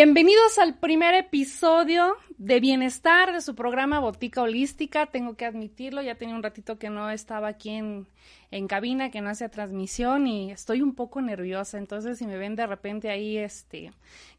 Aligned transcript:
Bienvenidos 0.00 0.60
al 0.60 0.74
primer 0.74 1.16
episodio 1.16 2.14
de 2.36 2.60
Bienestar 2.60 3.32
de 3.32 3.40
su 3.40 3.56
programa 3.56 3.98
Botica 3.98 4.42
Holística. 4.42 5.06
Tengo 5.06 5.34
que 5.34 5.44
admitirlo, 5.44 6.02
ya 6.02 6.14
tenía 6.14 6.36
un 6.36 6.42
ratito 6.44 6.78
que 6.78 6.88
no 6.88 7.10
estaba 7.10 7.48
aquí 7.48 7.70
en, 7.70 8.06
en 8.52 8.68
cabina, 8.68 9.10
que 9.10 9.20
no 9.20 9.28
hacía 9.28 9.48
transmisión 9.48 10.28
y 10.28 10.52
estoy 10.52 10.82
un 10.82 10.94
poco 10.94 11.20
nerviosa. 11.20 11.78
Entonces, 11.78 12.18
si 12.18 12.28
me 12.28 12.38
ven 12.38 12.54
de 12.54 12.68
repente 12.68 13.10
ahí, 13.10 13.38
este, 13.38 13.90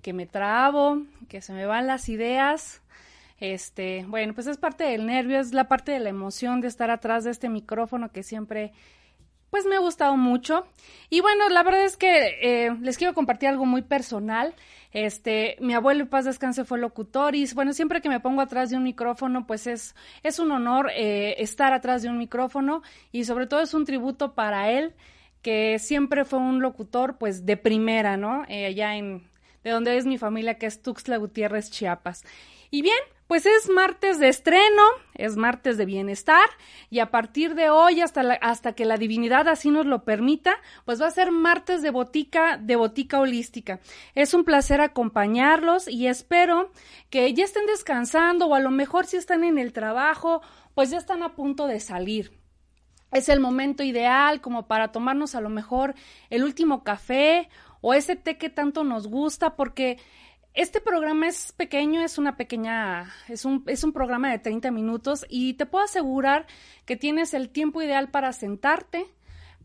que 0.01 0.13
me 0.13 0.25
trabo, 0.25 1.01
que 1.27 1.41
se 1.41 1.51
me 1.51 1.65
van 1.65 1.87
las 1.87 2.07
ideas, 2.07 2.81
este, 3.41 4.05
bueno, 4.07 4.33
pues 4.33 4.47
es 4.47 4.55
parte 4.55 4.85
del 4.85 5.07
nervio, 5.07 5.41
es 5.41 5.53
la 5.53 5.67
parte 5.67 5.91
de 5.91 5.99
la 5.99 6.07
emoción 6.07 6.61
de 6.61 6.69
estar 6.69 6.89
atrás 6.89 7.25
de 7.25 7.31
este 7.31 7.49
micrófono 7.49 8.13
que 8.13 8.23
siempre 8.23 8.71
pues 9.49 9.65
me 9.65 9.75
ha 9.75 9.79
gustado 9.79 10.15
mucho. 10.15 10.65
Y 11.09 11.21
bueno, 11.21 11.49
la 11.49 11.63
verdad 11.63 11.83
es 11.83 11.97
que 11.97 12.37
eh, 12.41 12.75
les 12.81 12.97
quiero 12.97 13.13
compartir 13.13 13.49
algo 13.49 13.65
muy 13.65 13.81
personal. 13.81 14.53
Este, 14.91 15.55
mi 15.59 15.73
abuelo, 15.73 16.09
paz 16.09 16.25
descanse, 16.25 16.65
fue 16.65 16.79
locutor 16.79 17.35
y 17.35 17.45
bueno, 17.53 17.73
siempre 17.73 18.01
que 18.01 18.09
me 18.09 18.19
pongo 18.19 18.41
atrás 18.41 18.71
de 18.71 18.77
un 18.77 18.83
micrófono, 18.83 19.45
pues 19.45 19.67
es, 19.67 19.95
es 20.23 20.39
un 20.39 20.51
honor 20.51 20.89
eh, 20.95 21.35
estar 21.37 21.73
atrás 21.73 22.01
de 22.01 22.09
un 22.09 22.17
micrófono 22.17 22.81
y 23.11 23.25
sobre 23.25 23.45
todo 23.45 23.61
es 23.61 23.73
un 23.73 23.85
tributo 23.85 24.33
para 24.33 24.71
él, 24.71 24.95
que 25.43 25.77
siempre 25.77 26.25
fue 26.25 26.39
un 26.39 26.61
locutor 26.61 27.17
pues 27.17 27.45
de 27.45 27.55
primera, 27.55 28.17
¿no? 28.17 28.45
Eh, 28.47 28.65
allá 28.65 28.95
en, 28.95 29.29
de 29.63 29.69
donde 29.69 29.95
es 29.95 30.05
mi 30.05 30.17
familia, 30.17 30.57
que 30.57 30.65
es 30.65 30.81
Tuxtla 30.81 31.17
Gutiérrez, 31.17 31.69
Chiapas. 31.69 32.23
Y 32.71 32.81
bien, 32.81 32.99
pues 33.29 33.45
es 33.45 33.69
martes 33.69 34.17
de 34.17 34.27
estreno, 34.27 34.81
es 35.13 35.35
martes 35.37 35.77
de 35.77 35.85
bienestar 35.85 36.49
y 36.89 36.97
a 36.97 37.11
partir 37.11 37.53
de 37.53 37.69
hoy 37.69 38.01
hasta, 38.01 38.23
la- 38.23 38.33
hasta 38.41 38.73
que 38.73 38.85
la 38.85 38.97
divinidad 38.97 39.47
así 39.47 39.69
nos 39.69 39.85
lo 39.85 40.03
permita, 40.03 40.55
pues 40.83 40.99
va 40.99 41.05
a 41.05 41.11
ser 41.11 41.29
martes 41.29 41.83
de 41.83 41.91
botica, 41.91 42.57
de 42.57 42.75
botica 42.75 43.19
holística. 43.19 43.81
Es 44.15 44.33
un 44.33 44.45
placer 44.45 44.81
acompañarlos 44.81 45.87
y 45.87 46.07
espero 46.07 46.71
que 47.11 47.31
ya 47.35 47.43
estén 47.43 47.67
descansando 47.67 48.47
o 48.47 48.55
a 48.55 48.59
lo 48.59 48.71
mejor 48.71 49.05
si 49.05 49.17
están 49.17 49.43
en 49.43 49.59
el 49.59 49.73
trabajo, 49.73 50.41
pues 50.73 50.89
ya 50.89 50.97
están 50.97 51.21
a 51.21 51.35
punto 51.35 51.67
de 51.67 51.79
salir 51.79 52.31
es 53.11 53.27
el 53.27 53.39
momento 53.39 53.81
ideal 53.83 54.39
como 54.39 54.67
para 54.67 54.91
tomarnos 54.91 55.33
a 55.33 55.41
lo 55.41 55.49
mejor 55.49 55.95
el 56.29 56.43
último 56.43 56.83
café 56.83 57.49
o 57.81 57.93
ese 57.95 58.15
té 58.15 58.37
que 58.37 58.49
tanto 58.49 58.83
nos 58.83 59.07
gusta 59.07 59.55
porque 59.55 59.97
este 60.61 60.81
programa 60.81 61.29
es 61.29 61.53
pequeño, 61.53 62.01
es 62.01 62.17
una 62.17 62.35
pequeña, 62.35 63.13
es 63.29 63.45
un, 63.45 63.63
es 63.67 63.85
un 63.85 63.93
programa 63.93 64.29
de 64.29 64.39
30 64.39 64.71
minutos 64.71 65.25
y 65.29 65.53
te 65.53 65.65
puedo 65.65 65.85
asegurar 65.85 66.47
que 66.85 66.97
tienes 66.97 67.33
el 67.33 67.47
tiempo 67.47 67.81
ideal 67.81 68.09
para 68.09 68.33
sentarte, 68.33 69.05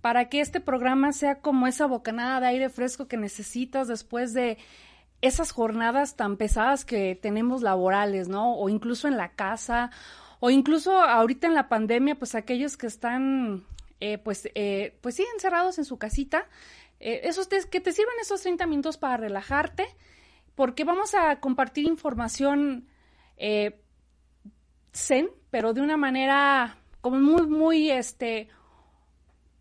para 0.00 0.28
que 0.28 0.41
este 0.41 0.60
programa 0.60 1.12
sea 1.12 1.41
como 1.41 1.66
esa 1.66 1.87
bocanada 1.87 2.38
de 2.38 2.47
aire 2.47 2.69
fresco 2.71 3.09
que 3.09 3.16
necesitas 3.16 3.88
después 3.88 4.34
de 4.34 4.56
esas 5.21 5.50
jornadas 5.50 6.15
tan 6.15 6.37
pesadas 6.37 6.84
que 6.84 7.19
tenemos 7.21 7.62
laborales, 7.62 8.28
¿no? 8.28 8.55
O 8.55 8.69
incluso 8.69 9.09
en 9.09 9.16
la 9.16 9.32
casa, 9.32 9.91
o 10.38 10.50
incluso 10.50 10.97
ahorita 11.00 11.49
en 11.49 11.55
la 11.55 11.69
pandemia, 11.69 12.15
pues 12.15 12.37
aquellos 12.37 12.76
que 12.76 12.87
están, 12.87 13.65
eh, 13.99 14.19
pues, 14.19 14.49
eh, 14.55 14.97
pues 15.00 15.16
sí, 15.16 15.26
encerrados 15.34 15.78
en 15.78 15.87
su 15.87 15.99
casita, 15.99 16.47
eh, 17.00 17.22
esos 17.25 17.49
que 17.49 17.81
te 17.81 17.91
sirvan 17.91 18.15
esos 18.21 18.43
30 18.43 18.65
minutos 18.69 18.97
para 18.97 19.16
relajarte, 19.16 19.88
porque 20.55 20.85
vamos 20.85 21.15
a 21.15 21.41
compartir 21.41 21.87
información 21.87 22.87
eh, 23.37 23.81
zen, 24.93 25.29
pero 25.51 25.73
de 25.73 25.81
una 25.81 25.97
manera 25.97 26.77
como 27.01 27.19
muy, 27.19 27.47
muy, 27.47 27.91
este, 27.91 28.49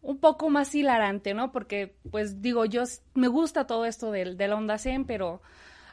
un 0.01 0.17
poco 0.19 0.49
más 0.49 0.73
hilarante, 0.75 1.33
¿no? 1.33 1.51
Porque, 1.51 1.95
pues 2.09 2.41
digo, 2.41 2.65
yo 2.65 2.83
me 3.15 3.27
gusta 3.27 3.67
todo 3.67 3.85
esto 3.85 4.11
de 4.11 4.47
la 4.47 4.55
onda 4.55 4.77
zen, 4.77 5.05
pero, 5.05 5.41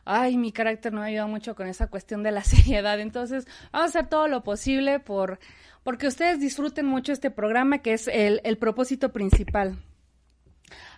ay, 0.04 0.36
mi 0.36 0.52
carácter 0.52 0.92
no 0.92 1.00
me 1.00 1.08
ayuda 1.08 1.26
mucho 1.26 1.54
con 1.54 1.66
esa 1.66 1.88
cuestión 1.88 2.22
de 2.22 2.32
la 2.32 2.44
seriedad. 2.44 3.00
Entonces, 3.00 3.46
vamos 3.72 3.86
a 3.86 3.98
hacer 3.98 4.08
todo 4.08 4.28
lo 4.28 4.42
posible 4.44 5.00
por, 5.00 5.40
porque 5.82 6.06
ustedes 6.06 6.38
disfruten 6.40 6.86
mucho 6.86 7.12
este 7.12 7.30
programa, 7.30 7.78
que 7.78 7.94
es 7.94 8.08
el 8.08 8.58
propósito 8.58 9.12
principal. 9.12 9.78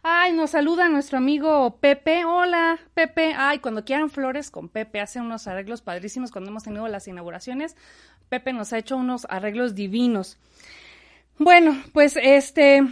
Ay, 0.03 0.33
nos 0.33 0.50
saluda 0.50 0.88
nuestro 0.88 1.19
amigo 1.19 1.78
Pepe. 1.81 2.25
Hola, 2.25 2.78
Pepe. 2.94 3.34
Ay, 3.37 3.59
cuando 3.60 3.84
quieran 3.84 4.10
flores 4.10 4.51
con 4.51 4.69
Pepe, 4.69 5.01
hace 5.01 5.21
unos 5.21 5.47
arreglos 5.47 5.83
padrísimos 5.83 6.30
cuando 6.30 6.51
hemos 6.51 6.65
tenido 6.65 6.86
las 6.89 7.07
inauguraciones. 7.09 7.77
Pepe 8.28 8.53
nos 8.53 8.72
ha 8.72 8.78
hecho 8.78 8.97
unos 8.97 9.27
arreglos 9.28 9.74
divinos. 9.74 10.39
Bueno, 11.39 11.77
pues 11.92 12.16
este, 12.21 12.83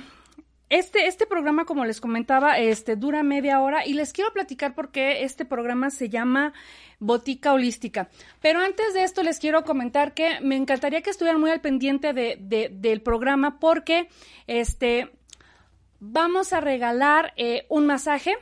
este, 0.69 1.07
este 1.07 1.27
programa, 1.27 1.65
como 1.65 1.85
les 1.85 2.01
comentaba, 2.01 2.59
este 2.59 2.97
dura 2.97 3.23
media 3.23 3.61
hora 3.61 3.87
y 3.87 3.95
les 3.95 4.13
quiero 4.13 4.33
platicar 4.33 4.75
por 4.75 4.91
qué 4.91 5.25
este 5.25 5.45
programa 5.45 5.91
se 5.91 6.09
llama 6.09 6.53
Botica 6.99 7.53
Holística. 7.53 8.09
Pero 8.41 8.61
antes 8.61 8.93
de 8.95 9.05
esto 9.05 9.23
les 9.23 9.39
quiero 9.39 9.65
comentar 9.65 10.15
que 10.15 10.41
me 10.41 10.57
encantaría 10.57 11.03
que 11.03 11.11
estuvieran 11.11 11.41
muy 11.41 11.51
al 11.51 11.61
pendiente 11.61 12.13
de, 12.13 12.37
de- 12.41 12.71
del 12.73 13.03
programa 13.03 13.59
porque 13.59 14.09
este 14.47 15.11
vamos 16.01 16.53
a 16.53 16.61
regalar 16.61 17.33
eh, 17.37 17.67
un 17.69 17.87
masaje. 17.87 18.37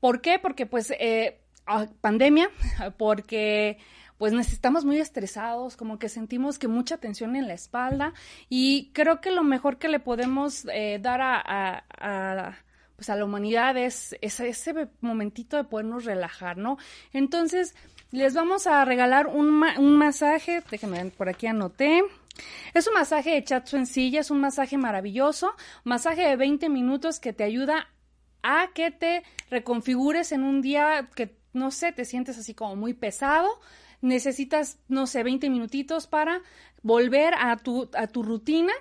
¿Por 0.00 0.20
qué? 0.20 0.38
Porque 0.38 0.66
pues 0.66 0.90
eh, 0.98 1.40
ah, 1.66 1.86
pandemia, 2.00 2.50
porque 2.98 3.78
pues 4.18 4.32
necesitamos 4.34 4.84
muy 4.84 4.98
estresados, 5.00 5.76
como 5.78 5.98
que 5.98 6.10
sentimos 6.10 6.58
que 6.58 6.68
mucha 6.68 6.98
tensión 6.98 7.36
en 7.36 7.48
la 7.48 7.54
espalda 7.54 8.12
y 8.50 8.90
creo 8.92 9.22
que 9.22 9.30
lo 9.30 9.42
mejor 9.42 9.78
que 9.78 9.88
le 9.88 9.98
podemos 9.98 10.66
eh, 10.72 10.98
dar 11.00 11.22
a, 11.22 11.84
a- 11.98 12.58
pues 12.96 13.08
a 13.08 13.16
la 13.16 13.24
humanidad 13.24 13.78
es, 13.78 14.14
ese 14.20 14.88
momentito 15.00 15.56
de 15.56 15.64
podernos 15.64 16.04
relajar, 16.04 16.58
¿no? 16.58 16.76
Entonces, 17.14 17.74
les 18.10 18.34
vamos 18.34 18.66
a 18.66 18.84
regalar 18.84 19.26
un, 19.26 19.64
un 19.78 19.96
masaje, 19.96 20.62
déjenme 20.70 21.02
ver, 21.02 21.12
por 21.12 21.30
aquí 21.30 21.46
anoté. 21.46 22.02
Es 22.74 22.86
un 22.86 22.94
masaje 22.94 23.30
de 23.30 23.44
chatsu 23.44 23.76
en 23.76 23.86
es 24.16 24.30
un 24.30 24.40
masaje 24.40 24.78
maravilloso, 24.78 25.54
masaje 25.84 26.22
de 26.22 26.36
20 26.36 26.68
minutos 26.68 27.20
que 27.20 27.32
te 27.32 27.44
ayuda 27.44 27.88
a 28.42 28.70
que 28.74 28.90
te 28.90 29.22
reconfigures 29.50 30.32
en 30.32 30.44
un 30.44 30.62
día 30.62 31.08
que, 31.14 31.36
no 31.52 31.70
sé, 31.70 31.92
te 31.92 32.04
sientes 32.04 32.38
así 32.38 32.54
como 32.54 32.76
muy 32.76 32.94
pesado, 32.94 33.48
necesitas, 34.00 34.78
no 34.88 35.06
sé, 35.06 35.22
20 35.22 35.50
minutitos 35.50 36.06
para 36.06 36.40
volver 36.82 37.34
a 37.38 37.56
tu, 37.56 37.90
a 37.94 38.06
tu 38.06 38.22
rutina. 38.22 38.72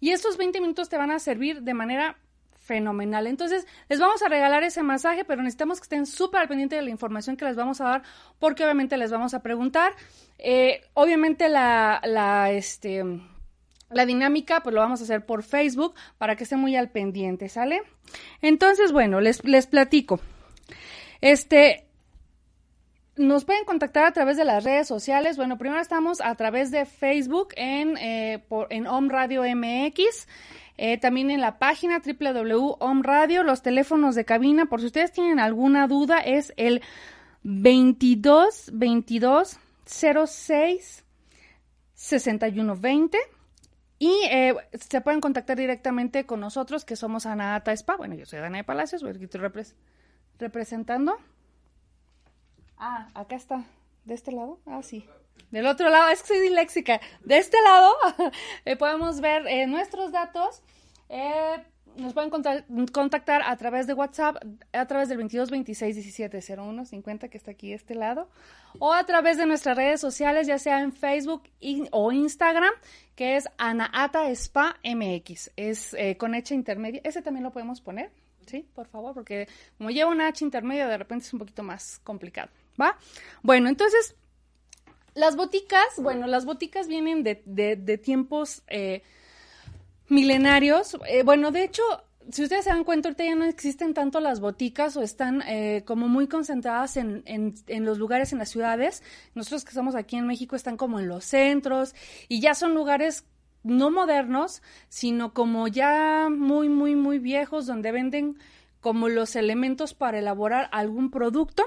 Y 0.00 0.10
estos 0.10 0.36
20 0.36 0.60
minutos 0.60 0.88
te 0.88 0.98
van 0.98 1.10
a 1.10 1.18
servir 1.18 1.62
de 1.62 1.74
manera 1.74 2.18
fenomenal. 2.64 3.26
Entonces, 3.26 3.66
les 3.88 4.00
vamos 4.00 4.22
a 4.22 4.28
regalar 4.28 4.62
ese 4.62 4.82
masaje, 4.82 5.24
pero 5.24 5.42
necesitamos 5.42 5.78
que 5.80 5.84
estén 5.84 6.06
súper 6.06 6.40
al 6.40 6.48
pendiente 6.48 6.76
de 6.76 6.82
la 6.82 6.90
información 6.90 7.36
que 7.36 7.44
les 7.44 7.56
vamos 7.56 7.80
a 7.80 7.84
dar, 7.84 8.02
porque 8.38 8.64
obviamente 8.64 8.96
les 8.96 9.10
vamos 9.10 9.34
a 9.34 9.42
preguntar. 9.42 9.92
Eh, 10.38 10.82
obviamente 10.94 11.48
la, 11.48 12.00
la, 12.04 12.50
este, 12.50 13.04
la 13.90 14.06
dinámica, 14.06 14.62
pues 14.62 14.74
lo 14.74 14.80
vamos 14.80 15.00
a 15.00 15.04
hacer 15.04 15.24
por 15.24 15.42
Facebook 15.42 15.94
para 16.18 16.36
que 16.36 16.44
estén 16.44 16.58
muy 16.58 16.74
al 16.76 16.90
pendiente, 16.90 17.48
¿sale? 17.48 17.82
Entonces, 18.40 18.92
bueno, 18.92 19.20
les, 19.20 19.44
les 19.44 19.66
platico. 19.66 20.20
Este, 21.20 21.86
nos 23.16 23.44
pueden 23.44 23.64
contactar 23.64 24.04
a 24.04 24.12
través 24.12 24.36
de 24.36 24.44
las 24.44 24.64
redes 24.64 24.88
sociales. 24.88 25.36
Bueno, 25.36 25.58
primero 25.58 25.80
estamos 25.80 26.20
a 26.20 26.34
través 26.34 26.70
de 26.70 26.84
Facebook 26.84 27.48
en, 27.56 27.96
eh, 27.98 28.44
por, 28.48 28.66
en 28.70 28.86
Om 28.86 29.08
Radio 29.08 29.42
MX. 29.42 30.26
Eh, 30.76 30.98
también 30.98 31.30
en 31.30 31.40
la 31.40 31.58
página 31.58 32.00
www.omradio, 32.04 33.42
los 33.42 33.62
teléfonos 33.62 34.14
de 34.14 34.24
cabina, 34.24 34.66
por 34.66 34.80
si 34.80 34.86
ustedes 34.86 35.12
tienen 35.12 35.38
alguna 35.38 35.86
duda, 35.86 36.18
es 36.18 36.52
el 36.56 36.82
22 37.44 38.70
22 38.72 39.58
06 39.86 41.04
61 41.94 42.76
20. 42.76 43.18
Y 43.98 44.12
eh, 44.30 44.54
se 44.72 45.00
pueden 45.00 45.20
contactar 45.20 45.56
directamente 45.56 46.26
con 46.26 46.40
nosotros, 46.40 46.84
que 46.84 46.96
somos 46.96 47.26
Anaata 47.26 47.72
Spa. 47.72 47.96
Bueno, 47.96 48.16
yo 48.16 48.26
soy 48.26 48.40
Dana 48.40 48.58
de 48.58 48.64
Palacios, 48.64 49.02
estoy 49.02 49.40
representando. 50.38 51.16
Ah, 52.76 53.08
acá 53.14 53.36
está. 53.36 53.64
¿De 54.04 54.14
este 54.14 54.32
lado? 54.32 54.58
Ah, 54.66 54.82
sí. 54.82 55.06
Del 55.54 55.66
otro 55.66 55.88
lado, 55.88 56.08
es 56.08 56.20
que 56.22 56.26
soy 56.26 56.40
disléxica. 56.40 57.00
De 57.22 57.38
este 57.38 57.56
lado 57.62 57.94
eh, 58.64 58.74
podemos 58.74 59.20
ver 59.20 59.46
eh, 59.46 59.68
nuestros 59.68 60.10
datos. 60.10 60.62
Eh, 61.08 61.62
nos 61.94 62.12
pueden 62.12 62.28
contactar 62.28 63.42
a 63.46 63.56
través 63.56 63.86
de 63.86 63.94
WhatsApp, 63.94 64.36
a 64.72 64.86
través 64.86 65.08
del 65.08 65.18
22 65.18 65.52
26 65.52 65.94
17 65.94 66.40
01 66.58 66.86
50 66.86 67.28
que 67.28 67.38
está 67.38 67.52
aquí 67.52 67.68
de 67.68 67.76
este 67.76 67.94
lado, 67.94 68.28
o 68.80 68.92
a 68.92 69.06
través 69.06 69.36
de 69.36 69.46
nuestras 69.46 69.76
redes 69.76 70.00
sociales, 70.00 70.48
ya 70.48 70.58
sea 70.58 70.80
en 70.80 70.92
Facebook 70.92 71.44
o 71.92 72.10
Instagram, 72.10 72.72
que 73.14 73.36
es 73.36 73.48
Anaata 73.56 74.28
Spa 74.30 74.74
MX. 74.82 75.52
Es 75.54 75.96
con 76.18 76.34
H 76.34 76.52
intermedia. 76.52 77.00
Ese 77.04 77.22
también 77.22 77.44
lo 77.44 77.52
podemos 77.52 77.80
poner, 77.80 78.10
¿sí? 78.46 78.66
Por 78.74 78.88
favor, 78.88 79.14
porque 79.14 79.46
como 79.78 79.90
lleva 79.90 80.10
una 80.10 80.26
H 80.26 80.44
intermedia, 80.44 80.88
de 80.88 80.98
repente 80.98 81.26
es 81.26 81.32
un 81.32 81.38
poquito 81.38 81.62
más 81.62 82.00
complicado, 82.02 82.50
¿va? 82.76 82.98
Bueno, 83.44 83.68
entonces 83.68 84.16
las 85.14 85.36
boticas, 85.36 85.84
bueno, 85.98 86.26
las 86.26 86.44
boticas 86.44 86.88
vienen 86.88 87.22
de, 87.22 87.42
de, 87.44 87.98
tiempos 87.98 88.62
eh, 88.66 89.02
milenarios. 90.08 90.96
Eh, 91.08 91.22
bueno, 91.22 91.52
de 91.52 91.64
hecho, 91.64 91.82
si 92.30 92.42
ustedes 92.42 92.64
se 92.64 92.70
dan 92.70 92.84
cuenta, 92.84 93.08
ahorita 93.08 93.24
ya 93.24 93.34
no 93.36 93.44
existen 93.44 93.94
tanto 93.94 94.18
las 94.20 94.40
boticas 94.40 94.96
o 94.96 95.02
están 95.02 95.42
eh, 95.42 95.82
como 95.86 96.08
muy 96.08 96.26
concentradas 96.26 96.96
en, 96.96 97.22
en, 97.26 97.54
en, 97.68 97.84
los 97.84 97.98
lugares 97.98 98.32
en 98.32 98.38
las 98.40 98.48
ciudades. 98.48 99.02
Nosotros 99.34 99.64
que 99.64 99.70
estamos 99.70 99.94
aquí 99.94 100.16
en 100.16 100.26
México 100.26 100.56
están 100.56 100.76
como 100.76 100.98
en 100.98 101.08
los 101.08 101.24
centros 101.24 101.94
y 102.28 102.40
ya 102.40 102.54
son 102.54 102.74
lugares 102.74 103.24
no 103.62 103.90
modernos, 103.90 104.62
sino 104.88 105.32
como 105.32 105.68
ya 105.68 106.28
muy, 106.30 106.68
muy, 106.68 106.96
muy 106.96 107.18
viejos 107.18 107.66
donde 107.66 107.92
venden 107.92 108.38
como 108.80 109.08
los 109.08 109.36
elementos 109.36 109.94
para 109.94 110.18
elaborar 110.18 110.68
algún 110.70 111.10
producto 111.10 111.64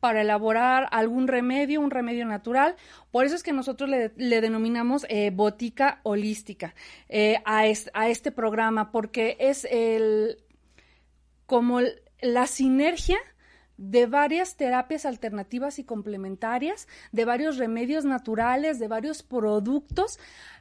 para 0.00 0.22
elaborar 0.22 0.88
algún 0.90 1.28
remedio, 1.28 1.80
un 1.80 1.90
remedio 1.90 2.26
natural. 2.26 2.76
Por 3.10 3.24
eso 3.24 3.34
es 3.34 3.42
que 3.42 3.52
nosotros 3.52 3.88
le, 3.88 4.40
denominamos 4.40 5.06
eh, 5.08 5.30
botica 5.30 6.00
holística 6.02 6.74
eh, 7.08 7.42
a, 7.44 7.64
a, 7.94 8.08
este 8.08 8.32
programa, 8.32 8.92
porque 8.92 9.36
es 9.40 9.64
el 9.64 10.38
como 11.46 11.80
la 12.20 12.46
sinergia 12.46 13.18
de 13.76 14.06
varias 14.06 14.56
terapias 14.56 15.04
alternativas 15.04 15.78
y 15.78 15.84
complementarias, 15.84 16.88
de 17.12 17.24
varios 17.24 17.58
remedios 17.58 18.04
naturales, 18.04 18.78
de 18.78 18.88
varios 18.88 19.22
productos 19.22 20.18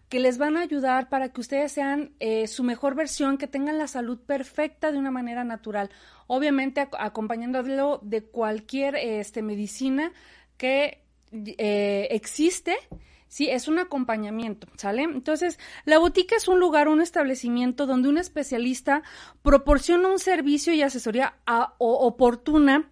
que 0.10 0.20
les 0.20 0.38
van 0.38 0.58
a 0.58 0.62
ayudar 0.62 1.10
para 1.10 1.30
que 1.30 1.42
ustedes 1.42 1.72
sean 1.72 2.12
eh, 2.20 2.48
su 2.48 2.64
mejor 2.64 2.96
versión, 2.96 3.38
que 3.38 3.48
tengan 3.48 3.78
la 3.78 3.88
salud 3.88 4.20
perfecta 4.20 4.92
de 4.92 4.98
una 4.98 5.12
manera 5.12 5.44
natural. 5.44 5.90
Obviamente 6.28 6.88
acompañándolo 6.98 8.00
de 8.04 8.24
cualquier 8.24 8.96
este, 8.96 9.42
medicina 9.42 10.12
que 10.58 11.04
eh, 11.32 12.08
existe. 12.12 12.76
Sí, 13.28 13.50
es 13.50 13.68
un 13.68 13.80
acompañamiento, 13.80 14.68
¿sale? 14.78 15.04
Entonces, 15.04 15.60
la 15.84 15.98
botica 15.98 16.38
es 16.38 16.48
un 16.48 16.60
lugar, 16.60 16.88
un 16.88 17.02
establecimiento 17.02 17.86
donde 17.86 18.08
un 18.08 18.18
especialista 18.18 19.04
proporciona 19.42 20.08
un 20.08 20.20
servicio 20.20 20.74
y 20.74 20.84
asesoría 20.84 21.36
oportuna 21.78 22.90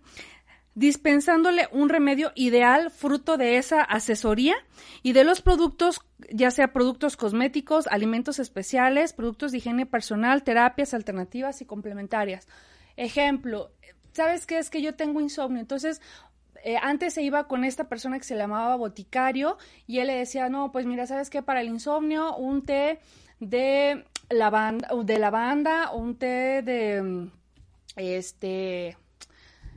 dispensándole 0.75 1.67
un 1.71 1.89
remedio 1.89 2.31
ideal 2.35 2.89
fruto 2.89 3.37
de 3.37 3.57
esa 3.57 3.81
asesoría 3.81 4.55
y 5.03 5.13
de 5.13 5.23
los 5.23 5.41
productos, 5.41 6.01
ya 6.31 6.51
sea 6.51 6.73
productos 6.73 7.15
cosméticos, 7.15 7.87
alimentos 7.87 8.39
especiales, 8.39 9.13
productos 9.13 9.51
de 9.51 9.59
higiene 9.59 9.85
personal, 9.85 10.43
terapias 10.43 10.93
alternativas 10.93 11.61
y 11.61 11.65
complementarias. 11.65 12.47
Ejemplo, 12.97 13.71
¿sabes 14.13 14.45
qué 14.45 14.57
es 14.57 14.69
que 14.69 14.81
yo 14.81 14.95
tengo 14.95 15.21
insomnio? 15.21 15.59
Entonces, 15.59 16.01
eh, 16.63 16.77
antes 16.81 17.13
se 17.13 17.21
iba 17.21 17.47
con 17.47 17.65
esta 17.65 17.89
persona 17.89 18.17
que 18.17 18.23
se 18.23 18.37
llamaba 18.37 18.75
boticario 18.75 19.57
y 19.85 19.99
él 19.99 20.07
le 20.07 20.15
decía, 20.15 20.49
no, 20.49 20.71
pues 20.71 20.85
mira, 20.85 21.05
¿sabes 21.05 21.29
qué? 21.29 21.43
Para 21.43 21.61
el 21.61 21.67
insomnio, 21.67 22.35
un 22.37 22.63
té 22.63 22.99
de 23.39 24.05
lavanda, 24.29 24.89
de 25.03 25.19
lavanda, 25.19 25.91
un 25.91 26.15
té 26.17 26.61
de, 26.61 27.29
este, 27.97 28.97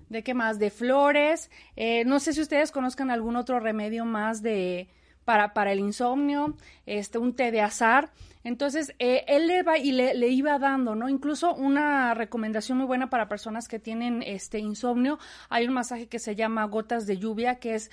¿De 0.08 0.23
qué 0.23 0.35
más? 0.35 0.58
De 0.58 0.70
flores. 0.70 1.50
Eh, 1.75 2.05
no 2.05 2.20
sé 2.20 2.32
si 2.32 2.41
ustedes 2.41 2.70
conozcan 2.70 3.11
algún 3.11 3.37
otro 3.37 3.60
remedio 3.60 4.05
más 4.05 4.43
de 4.43 4.89
para, 5.25 5.53
para 5.55 5.72
el 5.72 5.81
insomnio, 5.81 6.56
este, 6.86 7.19
un 7.19 7.34
té 7.34 7.51
de 7.51 7.60
azar. 7.60 8.13
Entonces, 8.44 8.94
eh, 9.01 9.25
él 9.27 9.48
le, 9.48 9.65
va 9.65 9.77
y 9.77 9.91
le, 9.91 10.15
le, 10.15 10.29
iba 10.29 10.56
dando, 10.60 10.94
¿no? 10.94 11.08
Incluso 11.08 11.53
una 11.53 12.15
recomendación 12.15 12.79
muy 12.79 12.86
buena 12.86 13.10
para 13.10 13.29
personas 13.29 13.67
que 13.67 13.81
tienen 13.81 14.22
este 14.22 14.60
insomnio. 14.60 15.19
Hay 15.48 15.67
un 15.67 15.75
masaje 15.75 16.06
que 16.06 16.20
se 16.20 16.36
llama 16.36 16.65
gotas 16.67 17.08
de 17.08 17.19
lluvia, 17.19 17.56
que 17.56 17.75
es 17.75 17.91